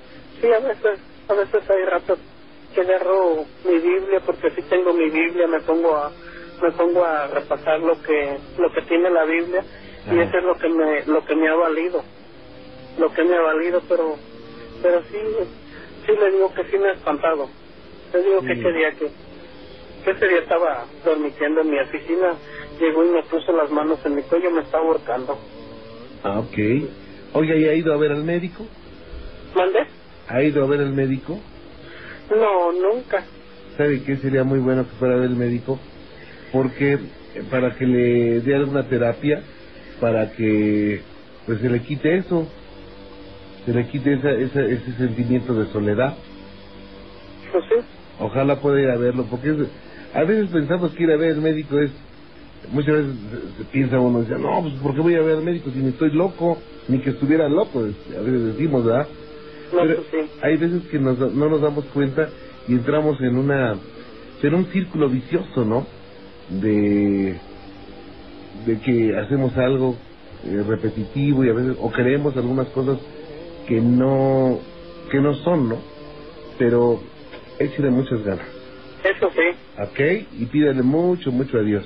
[0.41, 2.19] sí, a veces, a veces hay ratos
[2.73, 6.11] que agarro mi Biblia, porque sí tengo mi Biblia, me pongo a,
[6.61, 9.63] me pongo a repasar lo que, lo que tiene la Biblia,
[10.11, 12.03] y eso es lo que me, lo que me ha valido,
[12.97, 14.15] lo que me ha valido, pero,
[14.81, 15.17] pero sí,
[16.05, 17.49] sí le digo que sí me ha espantado,
[18.13, 18.59] le digo que Sí.
[18.59, 19.11] ese día que,
[20.05, 22.33] que ese día estaba dormitiendo en mi oficina,
[22.79, 25.37] llegó y me puso las manos en mi cuello, me estaba ahorcando.
[26.23, 26.57] Ah, ok.
[27.33, 28.67] Oiga, ¿y ha ido a ver al médico?
[29.55, 29.85] ¿Mandé?
[30.27, 31.41] ¿Ha ido a ver al médico?
[32.29, 33.25] No, nunca.
[33.77, 35.79] ¿Sabe qué sería muy bueno que fuera a ver el médico?
[36.51, 36.97] Porque
[37.49, 39.43] para que le dé alguna terapia,
[39.99, 41.01] para que
[41.45, 42.47] pues se le quite eso,
[43.65, 46.17] se le quite esa, esa- ese sentimiento de soledad.
[47.51, 47.75] Pues sí.
[48.19, 51.41] Ojalá pueda ir a verlo, porque es- a veces pensamos que ir a ver al
[51.41, 51.91] médico es,
[52.71, 53.15] muchas veces
[53.57, 55.79] se- se piensa uno, dice, no, pues ¿por qué voy a ver al médico si
[55.79, 56.57] ni estoy loco,
[56.89, 57.79] ni que estuviera loco?
[57.79, 59.07] A veces decimos, ¿verdad?
[59.73, 60.31] No, Pero pues sí.
[60.41, 62.29] hay veces que nos- no nos damos cuenta
[62.67, 63.79] y entramos en una
[64.43, 65.87] en un círculo vicioso, ¿no?
[66.49, 67.39] De
[68.65, 69.97] de que hacemos algo
[70.45, 72.99] eh, repetitivo y a veces o creemos algunas cosas
[73.67, 74.59] que no
[75.11, 75.77] que no son, ¿no?
[76.57, 76.99] Pero
[77.59, 78.47] échale muchas ganas,
[79.03, 80.27] Eso sí, ¿ok?
[80.39, 81.85] Y pídale mucho, mucho a Dios.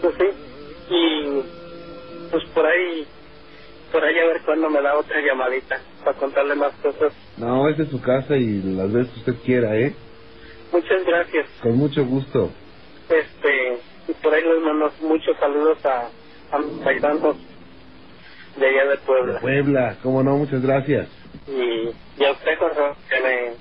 [0.00, 0.24] pues sí.
[0.90, 1.42] Y,
[2.30, 3.06] pues por ahí,
[3.92, 7.12] por ahí a ver cuándo me da otra llamadita para contarle más cosas.
[7.36, 9.94] No, es su casa y las veces que usted quiera, ¿eh?
[10.72, 11.46] Muchas gracias.
[11.62, 12.50] Con mucho gusto.
[13.08, 16.08] Este, y por ahí les mando muchos saludos a,
[16.52, 17.36] a mis paisanos
[18.58, 19.40] de allá de Puebla.
[19.40, 21.08] Puebla, cómo no, muchas gracias.
[21.46, 21.90] Y,
[22.20, 23.52] y a usted, Jorge, que me,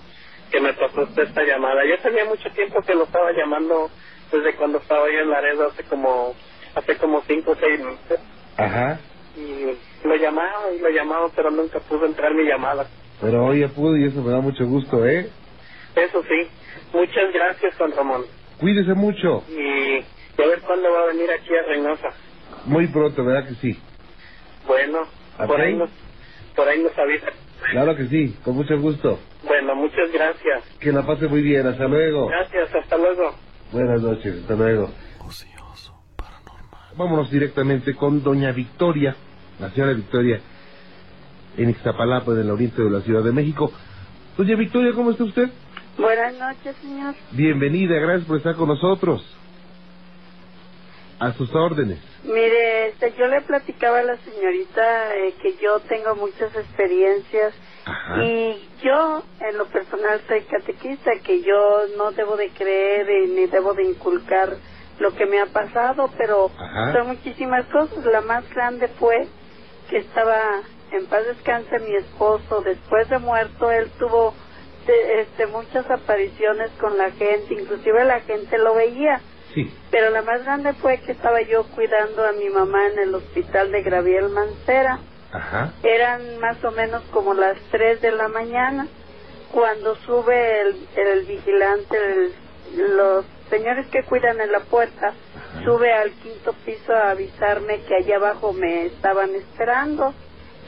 [0.51, 1.85] que me pasó usted esta llamada.
[1.85, 3.89] Yo tenía mucho tiempo que lo estaba llamando
[4.31, 6.33] desde cuando estaba yo en Laredo hace como,
[6.75, 8.19] hace como cinco o seis meses.
[8.57, 8.99] Ajá.
[9.37, 12.87] Y lo llamaba y lo llamaba, pero nunca pudo entrar mi llamada.
[13.21, 15.29] Pero hoy ya pudo y eso me da mucho gusto, ¿eh?
[15.95, 16.47] Eso sí,
[16.93, 18.25] muchas gracias, Juan Ramón.
[18.59, 19.43] Cuídese mucho.
[19.49, 20.03] Y
[20.41, 22.09] a ver cuándo va a venir aquí a Reynosa.
[22.65, 23.79] Muy pronto, ¿verdad que sí?
[24.67, 24.99] Bueno,
[25.37, 25.89] por ahí nos,
[26.55, 27.27] por ahí nos avisa.
[27.71, 29.19] Claro que sí, con mucho gusto.
[29.45, 30.63] Bueno, muchas gracias.
[30.79, 32.27] Que la pase muy bien, hasta luego.
[32.27, 33.35] Gracias, hasta luego.
[33.71, 34.91] Buenas noches, hasta luego.
[35.25, 36.95] Ocioso, paranormal.
[36.95, 39.15] Vámonos directamente con doña Victoria,
[39.59, 40.39] la señora Victoria,
[41.57, 43.71] en Ixtapalapa, en el oriente de la Ciudad de México.
[44.37, 45.49] Doña Victoria, ¿cómo está usted?
[45.97, 47.15] Buenas noches, señor.
[47.31, 49.25] Bienvenida, gracias por estar con nosotros.
[51.19, 51.99] A sus órdenes.
[52.23, 57.53] Mire, este, yo le platicaba a la señorita eh, que yo tengo muchas experiencias
[57.85, 58.23] Ajá.
[58.23, 63.47] y yo, en lo personal, soy catequista, que yo no debo de creer eh, ni
[63.47, 64.49] debo de inculcar
[64.99, 66.93] lo que me ha pasado, pero Ajá.
[66.93, 68.03] son muchísimas cosas.
[68.05, 69.27] La más grande fue
[69.89, 70.39] que estaba
[70.91, 74.33] en paz descanse mi esposo, después de muerto, él tuvo
[74.85, 79.21] de- este, muchas apariciones con la gente, inclusive la gente lo veía.
[79.53, 79.73] Sí.
[79.91, 83.71] Pero la más grande fue que estaba yo cuidando a mi mamá en el hospital
[83.71, 84.99] de Graviel Mancera.
[85.31, 85.73] Ajá.
[85.83, 88.87] Eran más o menos como las 3 de la mañana
[89.51, 92.33] cuando sube el, el vigilante, el-
[92.97, 95.13] los señores que cuidan en la puerta,
[95.63, 100.13] sube al quinto piso a avisarme que allá abajo me estaban esperando,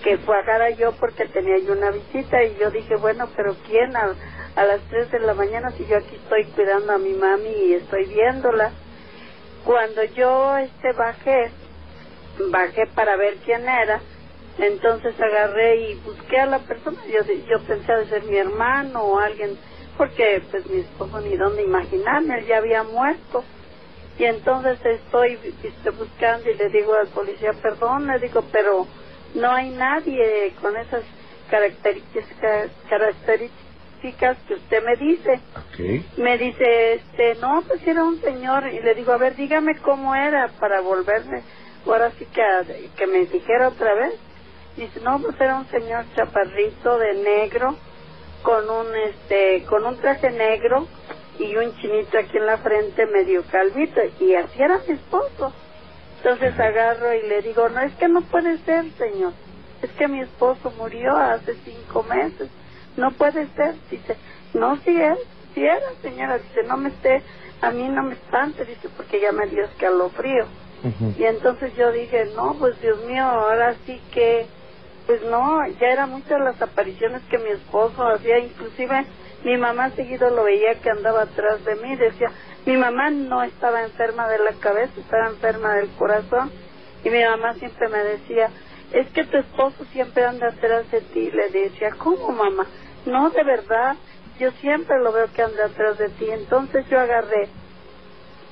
[0.03, 4.13] que bajara yo porque tenía yo una visita y yo dije, bueno, pero ¿quién a,
[4.55, 7.73] a las 3 de la mañana si yo aquí estoy cuidando a mi mami y
[7.73, 8.71] estoy viéndola?
[9.65, 11.51] Cuando yo este bajé,
[12.49, 14.01] bajé para ver quién era,
[14.57, 19.19] entonces agarré y busqué a la persona, yo, yo pensé de ser mi hermano o
[19.19, 19.57] alguien,
[19.97, 23.43] porque pues mi esposo ni dónde imaginarme, él ya había muerto.
[24.17, 28.85] Y entonces estoy este, buscando y le digo al policía, perdón, le digo, pero
[29.35, 31.03] no hay nadie con esas
[31.49, 33.68] características, características
[33.99, 35.39] que usted me dice.
[36.17, 38.67] Me dice, este, no, pues era un señor.
[38.67, 41.43] Y le digo, a ver, dígame cómo era para volverme,
[41.85, 44.13] ahora sí que, que me dijera otra vez.
[44.77, 47.75] Dice, no, pues era un señor chaparrito de negro,
[48.43, 50.87] con un, este, con un traje negro
[51.37, 53.99] y un chinito aquí en la frente medio calvito.
[54.19, 55.53] Y así era mi esposo.
[56.17, 59.33] Entonces agarro y le digo, no, es que no puede ser, señor.
[59.81, 62.49] Es que mi esposo murió hace cinco meses.
[62.97, 63.75] No puede ser.
[63.89, 64.17] Dice,
[64.53, 65.17] no, si es,
[65.53, 66.37] si era, señora.
[66.37, 67.23] Dice, no me esté,
[67.61, 68.65] a mí no me espante.
[68.65, 70.45] Dice, porque ya me dio escalofrío.
[70.83, 71.13] Ujú.
[71.17, 74.47] Y entonces yo dije, no, pues Dios mío, ahora sí que,
[75.07, 79.05] pues no, ya eran muchas las apariciones que mi esposo hacía, inclusive
[79.43, 82.31] mi mamá seguido lo veía que andaba atrás de mí, decía,
[82.65, 86.51] mi mamá no estaba enferma de la cabeza, estaba enferma del corazón,
[87.03, 88.51] y mi mamá siempre me decía,
[88.91, 92.65] es que tu esposo siempre anda atrás de ti, le decía, ¿cómo mamá?
[93.05, 93.95] No, de verdad,
[94.39, 97.49] yo siempre lo veo que anda atrás de ti, entonces yo agarré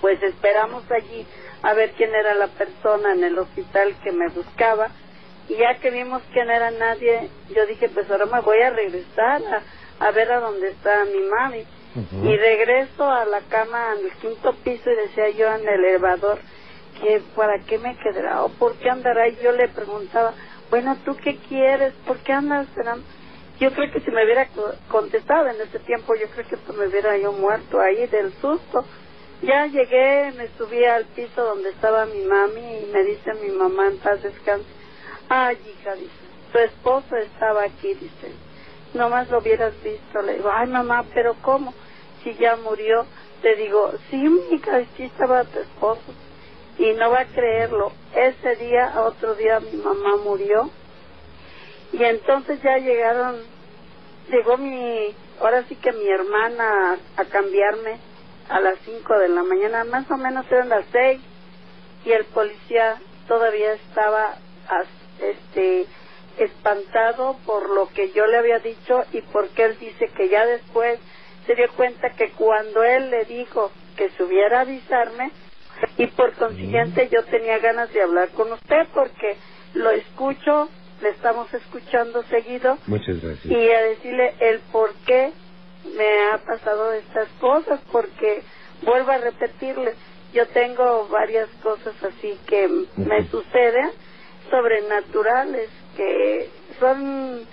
[0.02, 1.26] pues esperamos allí
[1.64, 4.90] a ver quién era la persona en el hospital que me buscaba.
[5.50, 8.70] Y ya que vimos que no era nadie, yo dije pues ahora me voy a
[8.70, 11.66] regresar a, a ver a dónde está mi mami.
[12.24, 16.38] Y regreso a la cama en el quinto piso y decía yo en el elevador
[17.02, 20.36] que para qué me quedará o por qué andará y yo le preguntaba
[20.72, 23.06] bueno tú qué quieres por qué andas esperando
[23.60, 26.78] yo creo que si me hubiera co- contestado en ese tiempo yo creo que pues
[26.78, 28.86] me hubiera yo muerto ahí del susto
[29.42, 33.88] ya llegué, me subí al piso donde estaba mi mami y me dice mi mamá
[33.88, 34.70] en paz descanse.
[35.30, 36.14] Ay, hija, dice,
[36.52, 38.36] tu esposo estaba aquí, dice.
[38.96, 40.22] Nomás lo hubieras visto.
[40.24, 41.76] Le digo, ay, mamá, pero ¿cómo?
[42.24, 43.08] Si ya murió.
[43.44, 44.18] Le digo, sí,
[44.52, 46.16] hija, sí estaba tu esposo.
[46.78, 47.92] Y no va a creerlo.
[48.16, 50.70] Ese día, otro día, mi mamá murió.
[51.94, 53.38] Y entonces ya llegaron,
[54.30, 57.98] llegó mi, ahora sí que mi hermana a, cambiarme
[58.50, 61.20] a las 5 de la mañana, más o menos eran las 6,
[62.06, 64.36] y el policía todavía estaba
[65.20, 65.88] este
[66.38, 71.00] espantado por lo que yo le había dicho y porque él dice que ya después
[71.46, 75.32] se dio cuenta que cuando él le dijo que subiera a avisarme,
[75.98, 79.38] Y por consiguiente yo tenía ganas de hablar con usted porque
[79.74, 80.70] lo escucho,
[81.02, 83.46] le estamos escuchando seguido Muchas gracias.
[83.46, 85.32] y a decirle el por qué
[85.96, 88.44] me ha pasado estas cosas, porque
[88.84, 89.94] vuelvo a repetirle,
[90.34, 92.68] yo tengo varias cosas así que
[92.98, 93.92] me suceden,
[94.50, 96.50] sobrenaturales, que
[96.80, 97.46] son,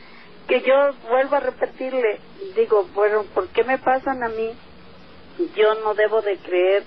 [0.49, 0.75] que yo
[1.09, 2.21] vuelvo a repetirle,
[2.57, 4.55] digo, bueno, ¿por qué me pasan a mí?
[5.57, 6.85] Yo no debo de creer,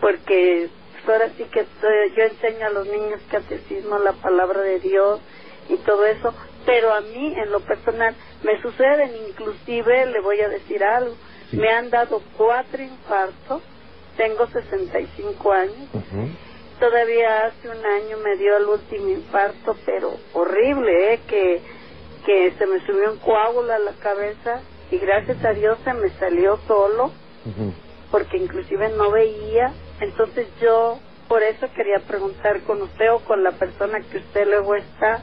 [0.00, 0.68] porque
[1.06, 5.20] ahora sí que estoy- yo enseño a los niños catecismo, la palabra de Dios
[5.68, 6.34] y todo eso,
[6.66, 11.16] pero a mí en lo personal me suceden, inclusive le voy a decir algo,
[11.50, 11.56] Sí.
[11.56, 13.62] me han dado cuatro infartos,
[14.16, 16.28] tengo 65 años, Ujú.
[16.78, 21.20] todavía hace un año me dio el último infarto, pero horrible, ¿eh?
[21.26, 21.60] que,
[22.26, 26.10] que se me subió un coágulo a la cabeza y gracias a Dios se me
[26.18, 27.12] salió solo
[28.10, 29.72] porque inclusive no veía.
[30.00, 30.98] Entonces yo
[31.28, 35.22] por eso quería preguntar con usted o con la persona que usted luego está,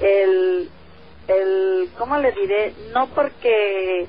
[0.00, 0.68] el,
[1.28, 2.74] el, ¿cómo le diré?
[2.92, 4.06] No porque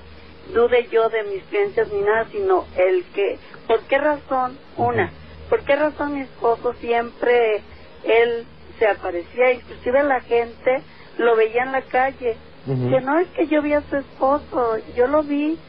[0.54, 3.38] dude yo de mis creencias ni nada, sino el que,
[3.68, 4.58] ¿por qué razón?
[4.78, 5.12] Una,
[5.50, 7.62] ¿por qué razón mi esposo siempre,
[8.06, 8.46] él
[8.80, 10.82] se aparecía, inclusive la gente
[11.18, 15.08] lo veía en la calle, que no es que yo vi a su esposo, yo
[15.08, 15.60] lo vi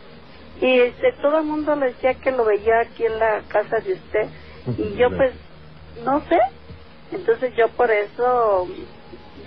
[0.60, 3.94] y este, todo el mundo le decía que lo veía aquí en la casa de
[3.94, 4.28] usted.
[4.76, 5.32] Y yo pues
[6.04, 6.38] no sé.
[7.12, 8.66] Entonces yo por eso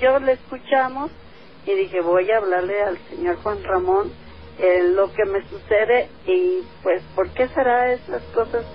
[0.01, 1.11] yo le escuchamos
[1.65, 4.11] y dije voy a hablarle al señor Juan Ramón
[4.59, 8.65] eh, lo que me sucede y pues por qué será esas cosas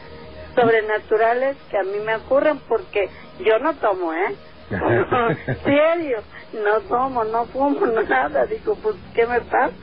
[0.55, 3.11] sobrenaturales que a mí me ocurren porque
[3.41, 4.36] yo no tomo eh
[5.64, 6.22] serio
[6.55, 8.47] no tomo no fumo nada.
[8.47, 9.74] Digo pues qué me pasa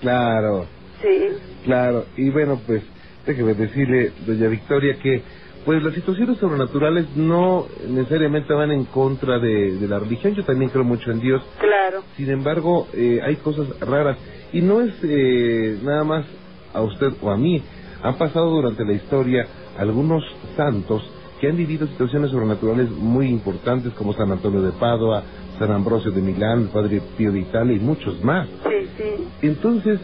[0.00, 0.66] Claro,
[1.02, 1.28] sí
[1.64, 2.06] claro.
[2.16, 2.82] Y bueno, pues
[3.26, 5.22] déjeme decirle, doña Victoria, que
[5.64, 10.34] pues las situaciones sobrenaturales no necesariamente van en contra de, de la religión.
[10.34, 11.42] Yo también creo mucho en Dios.
[11.58, 14.16] claro Sin embargo, eh, hay cosas raras.
[14.52, 16.26] Y no es eh, nada más
[16.72, 17.62] a usted o a mí.
[18.02, 19.46] Han pasado durante la historia
[19.78, 20.24] algunos
[20.56, 21.02] santos
[21.40, 25.22] que han vivido situaciones sobrenaturales muy importantes como San Antonio de Padua,
[25.58, 28.48] San Ambrosio de Milán, el Padre Pío de Italia y muchos más.
[28.64, 30.00] sí sí Entonces,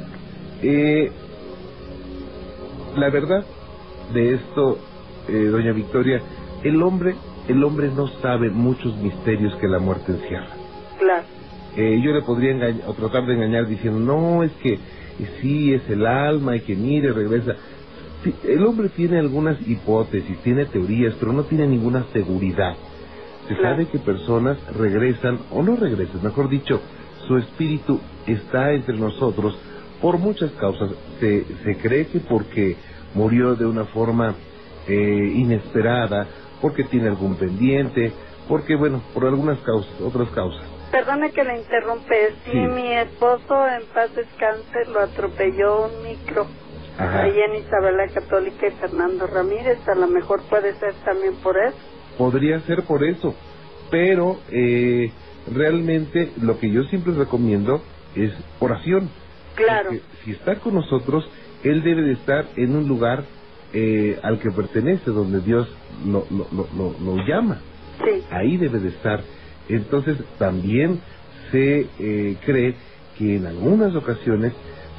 [0.63, 1.11] eh,
[2.97, 3.45] la verdad
[4.13, 4.79] de esto,
[5.29, 6.21] eh, doña Victoria,
[6.63, 7.15] el hombre,
[7.49, 10.49] el hombre no sabe muchos misterios que la muerte encierra.
[10.99, 11.25] claro
[11.77, 14.79] Eh, yo le podría engañar, o tratar de engañar diciendo, no, es que
[15.43, 17.55] sí, es el alma y que mire, regresa.
[18.45, 22.75] El hombre tiene algunas hipótesis, tiene teorías, pero no tiene ninguna seguridad.
[23.47, 23.75] Se Claro.
[23.77, 26.81] sabe que personas regresan o no regresan, mejor dicho,
[27.29, 29.57] su espíritu está entre nosotros
[30.01, 30.91] por muchas causas.
[31.21, 32.77] Se, se cree que porque
[33.15, 34.35] murió de una forma
[34.89, 36.27] eh, inesperada,
[36.61, 38.13] porque tiene algún pendiente,
[38.49, 40.63] porque, bueno, por algunas causas, otras causas.
[40.91, 42.31] Perdone que le interrumpe.
[42.45, 42.59] Sí, Sí.
[42.59, 46.47] mi esposo en paz descanse lo atropelló un micro.
[46.99, 47.23] Ajá.
[47.23, 49.79] Ahí en Isabela Católica y Fernando Ramírez.
[49.89, 51.77] A lo mejor puede ser también por eso.
[52.17, 53.35] Podría ser por eso,
[53.91, 55.13] pero eh,
[55.53, 57.83] realmente lo que yo siempre recomiendo
[58.15, 59.11] es oración.
[59.57, 59.91] Claro.
[59.91, 61.29] Porque si está con nosotros,
[61.65, 63.25] él debe de estar en un lugar
[63.73, 65.69] eh, al que pertenece, donde Dios
[66.05, 67.61] lo, lo, lo, lo- lo llama.
[68.05, 68.23] Sí.
[68.31, 69.21] Ahí debe de estar.
[69.69, 71.01] Entonces también
[71.51, 72.77] se eh, cree
[73.19, 74.53] que en algunas ocasiones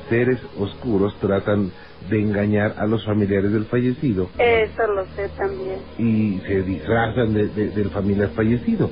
[0.09, 1.71] seres oscuros tratan
[2.09, 5.79] de engañar a los familiares del fallecido Eso lo sé también.
[5.97, 8.89] y se disfrazan de- de- del familiar fallecido.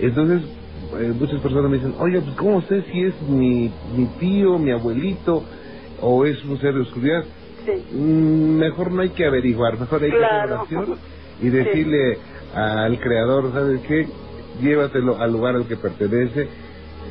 [0.00, 0.48] Entonces,
[0.96, 4.70] eh, muchas personas me dicen, oye, pues ¿cómo sé si es mi, mi tío, mi
[4.70, 5.44] abuelito
[6.00, 7.24] o es un ser de oscuridad?
[7.64, 7.96] Sí.
[7.96, 10.88] Mm, mejor no hay que averiguar, mejor hay que hacer
[11.40, 12.18] y decirle
[12.54, 14.08] al creador, ¿sabes qué?
[14.60, 16.48] Llévatelo al lugar al que pertenece.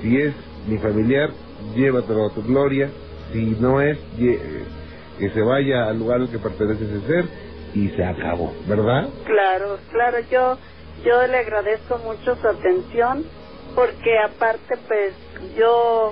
[0.01, 0.33] Si es
[0.67, 1.29] mi familiar,
[1.75, 2.89] llévatelo a tu gloria.
[3.31, 4.63] Si no es, eh,
[5.19, 7.25] que se vaya al lugar al que pertenece ese ser
[7.73, 9.09] y se acabó, ¿verdad?
[9.25, 10.17] Claro, claro.
[10.31, 10.57] Yo,
[11.05, 13.25] yo le agradezco mucho su atención
[13.77, 15.13] porque aparte pues
[15.55, 16.11] yo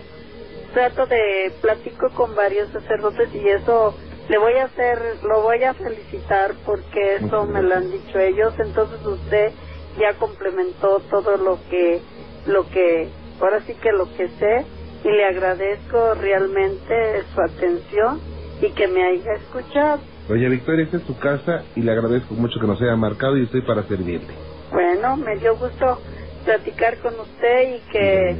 [0.76, 3.96] trato de platico con varios sacerdotes y eso
[4.30, 8.54] le voy a hacer, lo voy a felicitar porque eso me lo han dicho ellos.
[8.60, 9.52] Entonces usted
[10.00, 12.02] ya complementó todo lo que,
[12.46, 13.10] lo que,
[13.42, 14.66] ahora sí que lo que sé
[15.04, 18.22] y le agradezco realmente su atención
[18.62, 20.02] y que me haya escuchado.
[20.28, 23.46] Doña Victoria, esta es su casa y le agradezco mucho que nos haya marcado y
[23.46, 24.36] estoy para servirle.
[24.72, 26.00] Bueno, me dio gusto
[26.46, 28.36] platicar con usted y que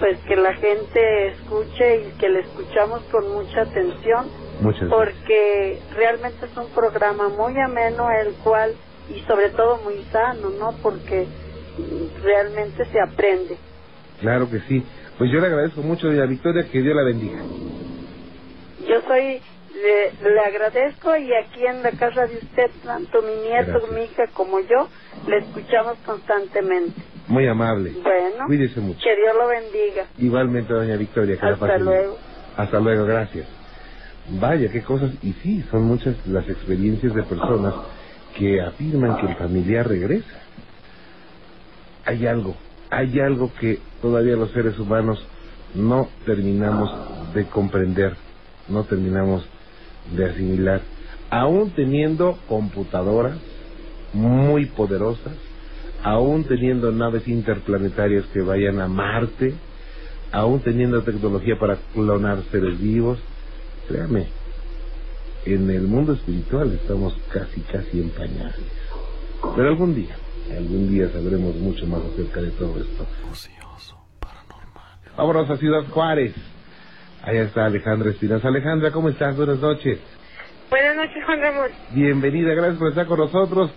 [0.00, 4.26] pues que la gente escuche y que le escuchamos con mucha atención
[4.60, 4.90] Muchas gracias.
[4.90, 8.74] porque realmente es un programa muy ameno el cual
[9.14, 10.76] y sobre todo muy sano, ¿no?
[10.82, 11.26] Porque
[12.22, 13.56] realmente se aprende.
[14.20, 14.82] Claro que sí.
[15.18, 17.38] Pues yo le agradezco mucho, doña Victoria, que Dios la bendiga.
[18.88, 19.40] Yo soy,
[19.74, 23.92] le, le agradezco y aquí en la casa de usted, tanto mi nieto, Gracias.
[23.92, 24.88] mi hija como yo,
[25.26, 27.00] le escuchamos constantemente.
[27.28, 27.92] Muy amable.
[28.02, 29.00] Bueno, Cuídese mucho.
[29.02, 30.06] que Dios lo bendiga.
[30.18, 32.18] Igualmente, doña Victoria, que Hasta luego.
[32.56, 33.46] Hasta luego, gracias.
[34.28, 35.12] Vaya, qué cosas.
[35.22, 37.74] Y sí, son muchas las experiencias de personas
[38.36, 40.40] que afirman que el familiar regresa.
[42.04, 42.56] Hay algo,
[42.90, 45.24] hay algo que todavía los seres humanos
[45.74, 46.90] no terminamos
[47.34, 48.16] de comprender,
[48.68, 49.46] no terminamos
[50.16, 50.80] de asimilar.
[51.30, 53.38] Aún teniendo computadoras
[54.12, 55.32] muy poderosas,
[56.02, 59.54] aún teniendo naves interplanetarias que vayan a Marte,
[60.32, 63.18] aún teniendo tecnología para clonar seres vivos,
[63.88, 64.26] créame,
[65.44, 68.56] en el mundo espiritual estamos casi, casi en pañales.
[69.56, 70.16] Pero algún día,
[70.56, 73.06] algún día sabremos mucho más acerca de todo esto.
[73.30, 74.98] Ocioso, paranormal.
[75.16, 76.34] Vámonos a Ciudad Juárez.
[77.22, 78.48] Allá está Alejandra Espinosa.
[78.48, 79.36] Alejandra, ¿cómo estás?
[79.36, 79.98] Buenas noches.
[80.70, 81.68] Buenas noches, Juan Ramón.
[81.92, 83.70] Bienvenida, gracias por estar con nosotros.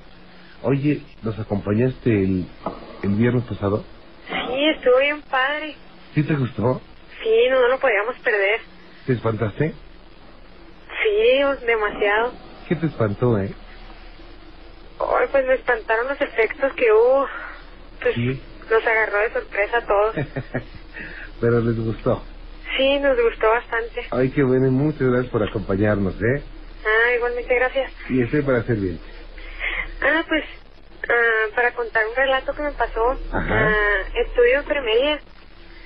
[0.65, 2.47] Oye, ¿nos acompañaste el,
[3.03, 3.85] el viernes pasado?
[4.27, 5.75] Sí, estuvo bien padre.
[6.15, 6.81] ¿Sí te gustó?
[7.21, 8.61] Sí, no, no lo podíamos perder.
[9.05, 9.73] ¿Te espantaste?
[11.03, 12.33] Sí, demasiado.
[12.67, 13.53] ¿Qué te espantó, eh?
[14.99, 17.27] Ay, pues me espantaron los efectos que hubo.
[18.01, 18.41] Pues Sí.
[18.69, 20.15] nos agarró de sorpresa a todos.
[21.41, 22.23] Pero les gustó.
[22.75, 24.07] Sí, nos gustó bastante.
[24.11, 26.43] Ay, qué bueno, muchas gracias por acompañarnos, ¿eh?
[26.83, 27.91] Ah, igualmente, gracias.
[28.09, 28.99] Y estoy para servir.
[30.01, 30.43] Ah, pues,
[31.09, 33.19] ah, para contar un relato que me pasó.
[33.33, 35.21] Ah, estudio enfermería.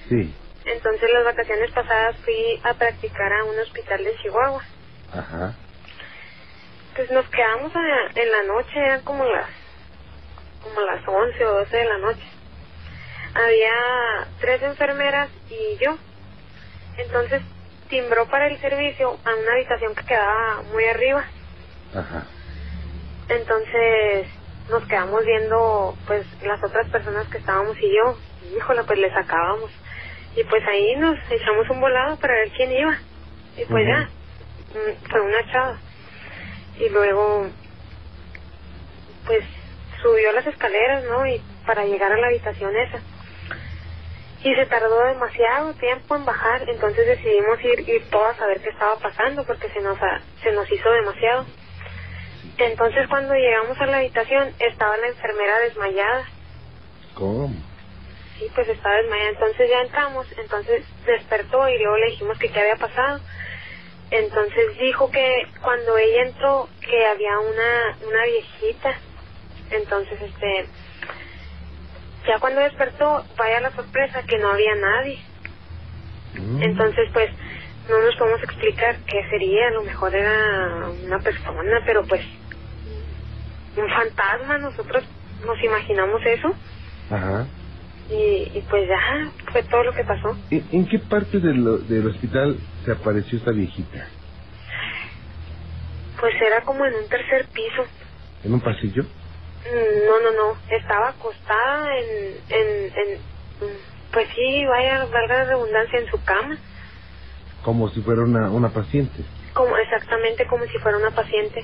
[0.07, 0.35] Sí,
[0.65, 4.63] Entonces, las vacaciones pasadas fui a practicar a un hospital de Chihuahua.
[5.13, 5.55] ajá.
[6.95, 9.47] Pues nos quedamos a- en la noche, eran como las
[10.61, 12.23] como las 11 o 12 de la noche.
[13.33, 15.97] Había tres enfermeras y yo.
[16.97, 17.41] Entonces
[17.89, 21.25] timbró para el servicio a una habitación que quedaba muy arriba.
[21.95, 22.27] Ajá.
[23.29, 24.27] Entonces
[24.69, 28.17] nos quedamos viendo pues las otras personas que estábamos y yo.
[28.57, 29.71] Híjole, pues les sacábamos.
[30.35, 32.97] Y pues ahí nos echamos un volado para ver quién iba.
[33.57, 34.09] Y pues ya,
[34.73, 35.77] mm, fue una chava.
[36.79, 37.47] Y luego,
[39.25, 39.43] pues
[40.01, 41.25] subió las escaleras, ¿no?
[41.27, 42.99] Y para llegar a la habitación esa.
[44.41, 48.69] Y se tardó demasiado tiempo en bajar, entonces decidimos ir, ir todas a ver qué
[48.69, 49.97] estaba pasando porque se nos,
[50.41, 51.45] se nos hizo demasiado.
[52.65, 56.25] Entonces cuando llegamos a la habitación estaba la enfermera desmayada.
[57.15, 57.49] ¿Cómo?
[58.37, 59.29] Sí, pues estaba desmayada.
[59.29, 63.21] Entonces ya entramos, entonces despertó y luego le dijimos que qué había pasado.
[64.11, 68.99] Entonces dijo que cuando ella entró que había una, una viejita.
[69.71, 70.65] Entonces, este,
[72.27, 75.19] ya cuando despertó, vaya la sorpresa que no había nadie.
[76.33, 76.63] Mm.
[76.63, 77.29] Entonces, pues,
[77.87, 79.67] no nos podemos explicar qué sería.
[79.67, 82.21] A lo mejor era una persona, pero pues,
[83.77, 84.57] un fantasma.
[84.57, 85.03] Nosotros
[85.45, 86.53] nos imaginamos eso.
[87.09, 87.47] Ajá.
[88.09, 90.29] Y, y pues ya, fue todo lo que pasó.
[90.49, 94.07] ¿En, en qué parte del, del hospital se apareció esta viejita?
[96.19, 97.85] Pues era como en un tercer piso.
[98.43, 99.03] ¿En un pasillo?
[99.03, 100.57] Mm, No, no, no.
[100.69, 103.19] Estaba acostada en, en, en
[104.11, 106.57] pues sí, vaya, valga la redundancia, en su cama.
[107.63, 109.23] Como si fuera una, una paciente.
[109.53, 111.63] Como, exactamente como si fuera una paciente.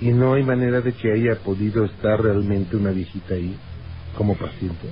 [0.00, 3.56] ¿Y no hay manera de que haya podido estar realmente una viejita ahí
[4.16, 4.88] como paciente?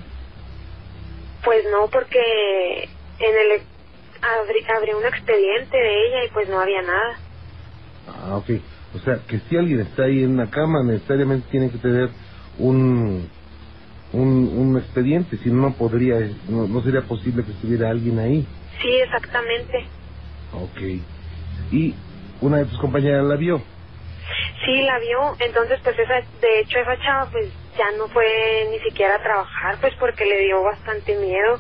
[1.44, 2.88] Pues no, porque
[3.18, 3.62] en el
[4.22, 7.20] abrí, abrí un expediente de ella y pues no había nada.
[8.06, 8.50] Ah, ok.
[8.94, 12.10] O sea, que si alguien está ahí en una cama, necesariamente tiene que tener
[12.58, 13.28] un,
[14.12, 16.14] un, un expediente, si no, no podría,
[16.48, 18.46] no, no sería posible que estuviera alguien ahí.
[18.80, 19.88] Sí, exactamente.
[20.52, 20.78] Ok.
[21.72, 21.94] Y
[22.40, 23.73] una de tus compañeras la vio.
[24.64, 25.36] Sí, la vio.
[25.40, 28.26] Entonces, pues esa, de hecho, esa chava pues ya no fue
[28.70, 31.58] ni siquiera a trabajar, pues porque le dio bastante miedo.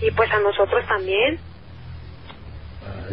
[0.00, 1.38] Y pues a nosotros también.
[2.86, 3.08] Ah.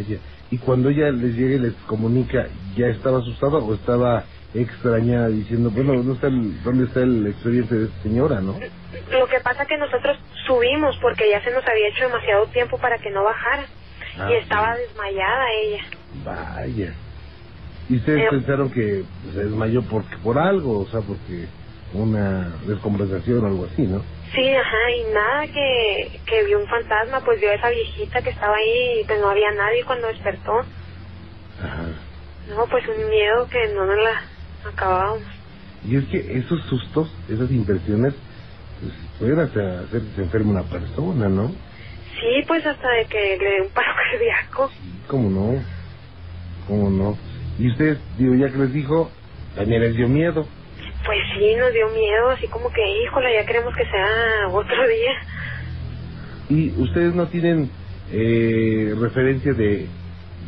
[0.50, 4.24] Y cuando ella les llega y les comunica, ¿ya estaba asustada o estaba
[4.54, 8.58] extrañada diciendo, bueno, ¿dónde está el, dónde está el expediente de esta señora, no?
[9.12, 12.98] Lo que pasa que nosotros subimos porque ya se nos había hecho demasiado tiempo para
[12.98, 13.68] que no bajara.
[14.18, 14.82] Ah, y estaba sí.
[14.84, 15.84] desmayada ella.
[16.24, 16.94] Vaya.
[17.90, 20.80] ¿Y ustedes Eh, pensaron que se desmayó por, por algo?
[20.82, 21.50] O sea, porque
[21.94, 24.04] una descompensación o algo así, ¿no?
[24.36, 28.32] Sí, ajá, y nada que, que vio un fantasma, pues vio a esa viejita que
[28.32, 30.54] estaba ahí y pues no había nadie cuando despertó.
[31.60, 31.88] Ajá.
[32.50, 35.28] No, pues un miedo que no nos la acabábamos.
[35.84, 38.16] Y es que esos sustos, esas impresiones,
[38.82, 41.56] pues, pueden hasta hacer que se enferme una persona, ¿no?
[42.22, 44.72] Sí, pues hasta de que le dé un paro cardíaco.
[45.10, 45.66] ¿Cómo no?
[46.68, 47.18] ¿Cómo no?
[47.60, 49.12] Y ustedes, digo, ya que les dijo,
[49.56, 50.48] también les dio miedo.
[51.06, 55.12] Pues sí, nos dio miedo, así como que, híjole, ya queremos que sea otro día.
[56.50, 57.70] ¿Y ustedes no tienen
[58.12, 59.88] eh, referencia de,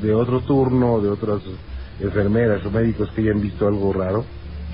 [0.02, 1.42] de otro turno, de otras
[2.00, 4.26] enfermeras o médicos que hayan visto algo raro?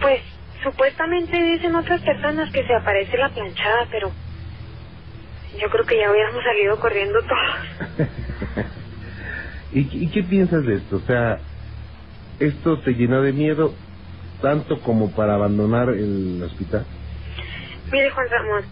[0.02, 0.22] Pues
[0.64, 4.12] supuestamente dicen otras personas que se aparece la planchada, pero
[5.60, 8.08] yo creo que ya hubiéramos salido corriendo todos.
[9.74, 10.98] ¿Y, ¿Y qué piensas de esto?
[10.98, 11.40] O sea,
[12.40, 13.78] ¿esto te llenó de miedo
[14.42, 16.88] tanto como para abandonar el hospital?
[17.92, 18.66] Mire, Juan Ramón,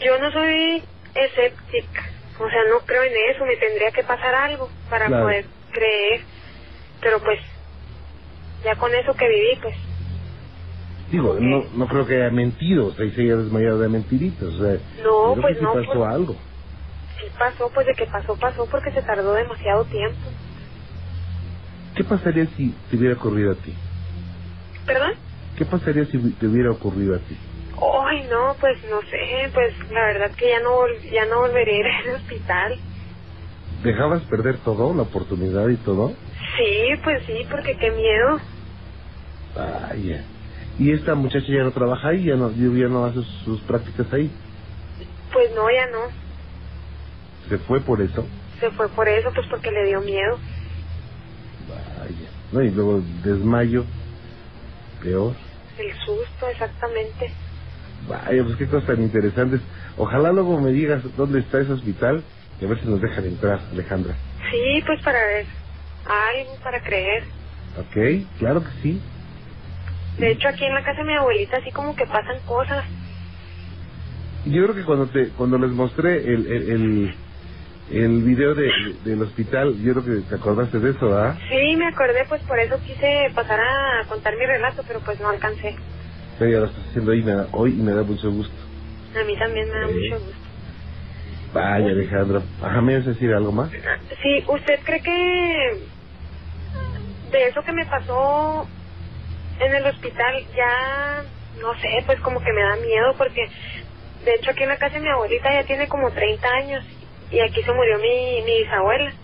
[0.00, 0.84] yo no soy
[1.14, 2.02] escéptica,
[2.40, 5.24] o sea, no creo en eso, me tendría que pasar algo para Claro.
[5.26, 6.22] poder creer,
[7.00, 7.40] pero pues
[8.64, 9.76] ya con eso que viví, pues
[11.10, 14.42] Digo, no, no creo que haya mentido, o sea, y se haya desmayado de mentiritas,
[14.48, 16.34] o sea, No, pues que sí no, pasó pues- algo.
[17.20, 20.30] sí pasó, pues de que pasó, pasó porque se tardó demasiado tiempo.
[21.96, 23.76] ¿Qué pasaría si te hubiera ocurrido a ti?
[24.86, 25.12] ¿Perdón?
[25.56, 27.36] ¿Qué pasaría si te hubiera ocurrido a ti?
[28.06, 30.70] Ay, no, pues no sé, pues la verdad que ya no,
[31.12, 32.72] ya no volveré a ir al hospital.
[33.82, 36.16] ¿Dejabas perder todo, la oportunidad y todo?
[36.56, 38.40] Sí, pues sí, porque qué miedo.
[39.54, 40.24] Vaya.
[40.78, 42.24] ¿Y esta muchacha ya no trabaja ahí?
[42.24, 44.30] ¿Ya no, ya no hace sus prácticas ahí?
[45.32, 45.98] Pues no, ya no.
[47.48, 48.26] ¿Se fue por eso?
[48.60, 50.38] Se fue por eso, pues porque le dio miedo.
[52.52, 53.84] No, y luego desmayo,
[55.02, 55.36] peor.
[55.78, 57.34] El susto, exactamente.
[58.08, 59.60] Vaya, pues qué cosas tan interesantes.
[59.96, 62.24] Ojalá luego me digas dónde está ese hospital
[62.60, 64.16] y a ver si nos dejan entrar, Alejandra.
[64.50, 65.46] Sí, pues para ver
[66.06, 67.24] algo, para creer.
[67.78, 68.38] ¿Ok?
[68.38, 69.02] Claro que sí.
[70.18, 72.84] De hecho, aquí en la casa de mi abuelita así como que pasan cosas.
[74.46, 77.14] Yo creo que cuando te cuando les mostré el el, el,
[77.90, 78.70] el video de,
[79.04, 81.36] del hospital, yo creo que te acordaste de eso, ¿ah?
[81.48, 85.28] Sí, me acordé, pues por eso quise pasar a contar mi relato, pero pues no
[85.28, 85.74] alcancé.
[86.40, 88.56] Ya lo estás haciendo hoy, hoy y me da mucho gusto.
[89.20, 89.94] A mí también me da Sí.
[90.10, 90.40] mucho gusto.
[91.52, 92.42] Vaya, Alejandra.
[92.62, 93.70] Ajá, ¿me vas a decir algo más?
[94.22, 95.80] Sí, ¿usted cree que
[97.32, 98.66] de eso que me pasó
[99.60, 101.22] en el hospital ya,
[101.60, 103.46] no sé, pues como que me da miedo porque
[104.24, 106.84] de hecho aquí en la casa de mi abuelita ya tiene como 30 años
[107.30, 109.14] y aquí se murió mi, mi bisabuela.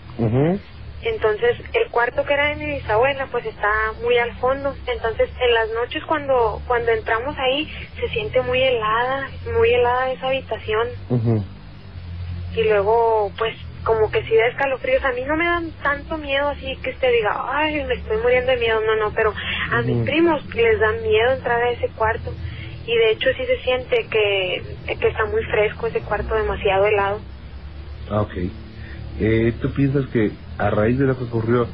[1.01, 4.73] Entonces el cuarto que era de mi bisabuela pues está muy al fondo.
[4.85, 7.67] Entonces en las noches cuando, cuando entramos ahí
[7.99, 10.87] se siente muy helada, muy helada esa habitación.
[11.09, 11.45] Ujú.
[12.55, 15.03] y luego pues como que si da escalofríos.
[15.05, 18.51] A mí no me dan tanto miedo así que usted diga ay me estoy muriendo
[18.51, 19.33] de miedo no no pero
[19.71, 22.31] a mis primos les da miedo entrar a ese cuarto.
[22.85, 24.63] Y de hecho sí se siente que,
[24.99, 27.21] que está muy fresco ese cuarto demasiado helado
[28.09, 28.33] Ah, ok.
[29.19, 31.69] Eh, ¿Tú piensas que a raíz de lo que ocurrió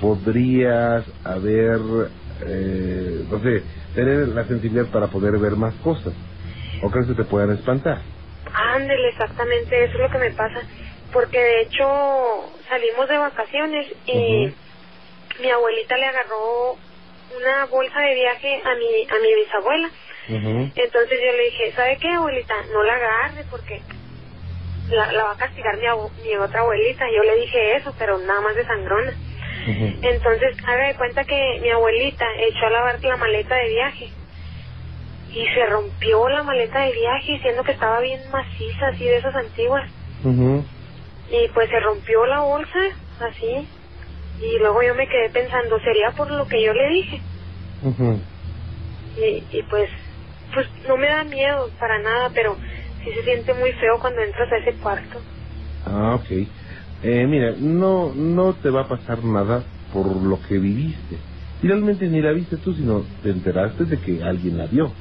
[0.00, 1.78] podrías haber,
[2.46, 3.64] eh, no sé,
[3.94, 6.14] tener la sensibilidad para poder ver más cosas?
[6.82, 8.02] ¿O crees que te puedan espantar?
[8.54, 10.60] ándele exactamente eso es lo que me pasa
[11.12, 11.84] porque de hecho
[12.68, 14.54] salimos de vacaciones y
[15.40, 16.76] mi abuelita le agarró
[17.36, 19.90] una bolsa de viaje a mi a mi bisabuela.
[20.74, 22.54] Entonces yo le dije, ¿sabe qué, abuelita?
[22.72, 23.82] No la agarre porque
[24.90, 27.10] la, la va a castigar mi, abu- mi otra abuelita.
[27.10, 29.14] Yo le dije eso, pero nada más de sangrona.
[30.02, 34.12] Entonces, haga de cuenta que mi abuelita echó a lavar la maleta de viaje.
[35.30, 39.34] Y se rompió la maleta de viaje, siendo que estaba bien maciza, así de esas
[39.34, 39.84] antiguas.
[41.30, 42.78] Y pues se rompió la bolsa,
[43.20, 43.68] así.
[44.40, 47.22] Y luego yo me quedé pensando, ¿sería por lo que yo le dije?
[49.16, 49.90] Y, y pues
[50.54, 52.56] pues no me da miedo para nada pero
[53.04, 55.20] sí se siente muy feo cuando entras a ese cuarto
[55.84, 56.26] Ah, ok.
[57.02, 61.20] Eh, mira, no, no te va a pasar nada por lo que viviste.
[61.60, 64.92] Finalmente ni la viste tú, sino te enteraste de que alguien la vio.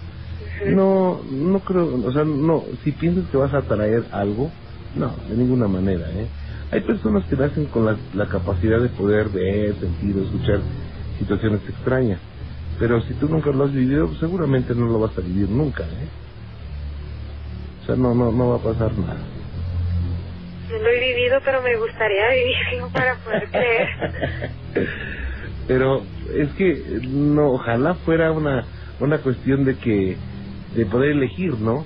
[0.67, 4.51] No, no creo, o sea, no, si piensas que vas a traer algo,
[4.95, 6.29] no, de ninguna manera, ¿eh?
[6.71, 10.61] Hay personas que nacen con la, la capacidad de poder ver, sentir, escuchar
[11.19, 12.21] situaciones extrañas.
[12.79, 16.09] Pero si tú nunca lo has vivido, seguramente no lo vas a vivir nunca, ¿eh?
[17.88, 19.21] Sea, no, no, no va a pasar nada.
[20.69, 23.88] no lo he vivido pero me gustaría vivirlo para poder creer
[25.67, 28.65] Pero es que no, ojalá fuera una
[28.99, 30.17] una cuestión de que
[30.75, 31.85] de poder elegir, ¿no?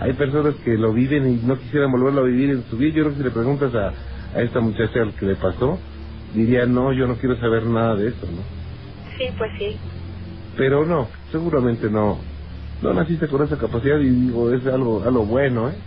[0.00, 2.94] Hay personas que lo viven y no quisieran volverlo a vivir en su vida.
[2.94, 3.92] Yo creo que si le preguntas a,
[4.36, 5.78] a esta muchacha al que le pasó,
[6.34, 8.42] diría, no, yo no quiero saber nada de eso, ¿no?
[9.16, 9.78] sí pues sí
[10.56, 12.18] Pero no, seguramente no.
[12.84, 15.84] No naciste con esa capacidad y digo, es algo, algo bueno, ¿eh?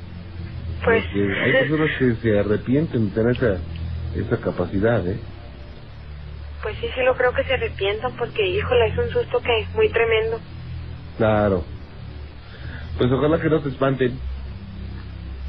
[0.84, 3.66] Pues, Porque hay personas que se arrepienten de tener esa,
[4.14, 5.28] esa capacidad, ¿eh?
[6.64, 9.76] pues sí, sí lo creo que se arrepientan porque, híjole, es un susto que es
[9.76, 10.42] muy tremendo.
[11.18, 11.72] Claro.
[12.98, 14.22] Pues ojalá que no te espanten.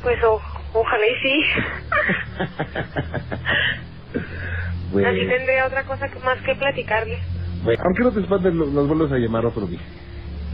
[0.02, 0.42] Pues o-
[0.74, 1.44] ojalá y sí.
[4.90, 7.22] Bueno, Así tendría otra cosa que más que platicarles.
[7.62, 9.82] bueno, aunque no te espanten, nos vuelves a llamar otro día.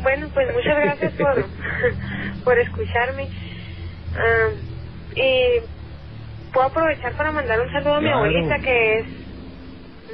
[0.05, 1.51] Bueno, pues muchas gracias por,
[2.45, 3.31] por escucharme.
[4.17, 4.51] Ah,
[5.17, 5.61] y
[6.55, 8.19] puedo aprovechar para mandar un saludo a mi Claro.
[8.27, 9.07] abuelita que es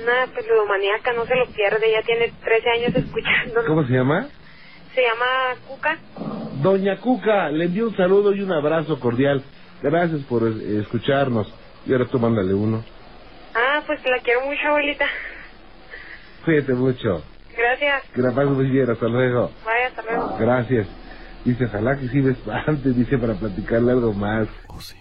[0.03, 3.67] una pues, ludomaníaca, no se lo pierde, ya tiene 13 años escuchándonos.
[3.67, 4.31] ¿Cómo se llama?
[4.95, 5.99] Se llama Cuca.
[6.63, 9.45] Doña Cuca, le envío un saludo y un abrazo cordial.
[9.83, 11.53] Gracias por escucharnos.
[11.87, 12.85] Y ahora tú mándale uno.
[13.55, 15.07] Ah, pues la quiero mucho, abuelita.
[16.45, 17.25] Cuídate mucho.
[17.57, 18.03] Gracias.
[18.15, 18.91] Que la pases muy bien.
[18.91, 19.51] Hasta luego.
[19.65, 20.37] Vaya, hasta luego.
[20.39, 20.87] Gracias.
[21.45, 24.49] Dice, ojalá que sí me espante, dice, para platicarle algo más.
[24.69, 25.00] Ocioso.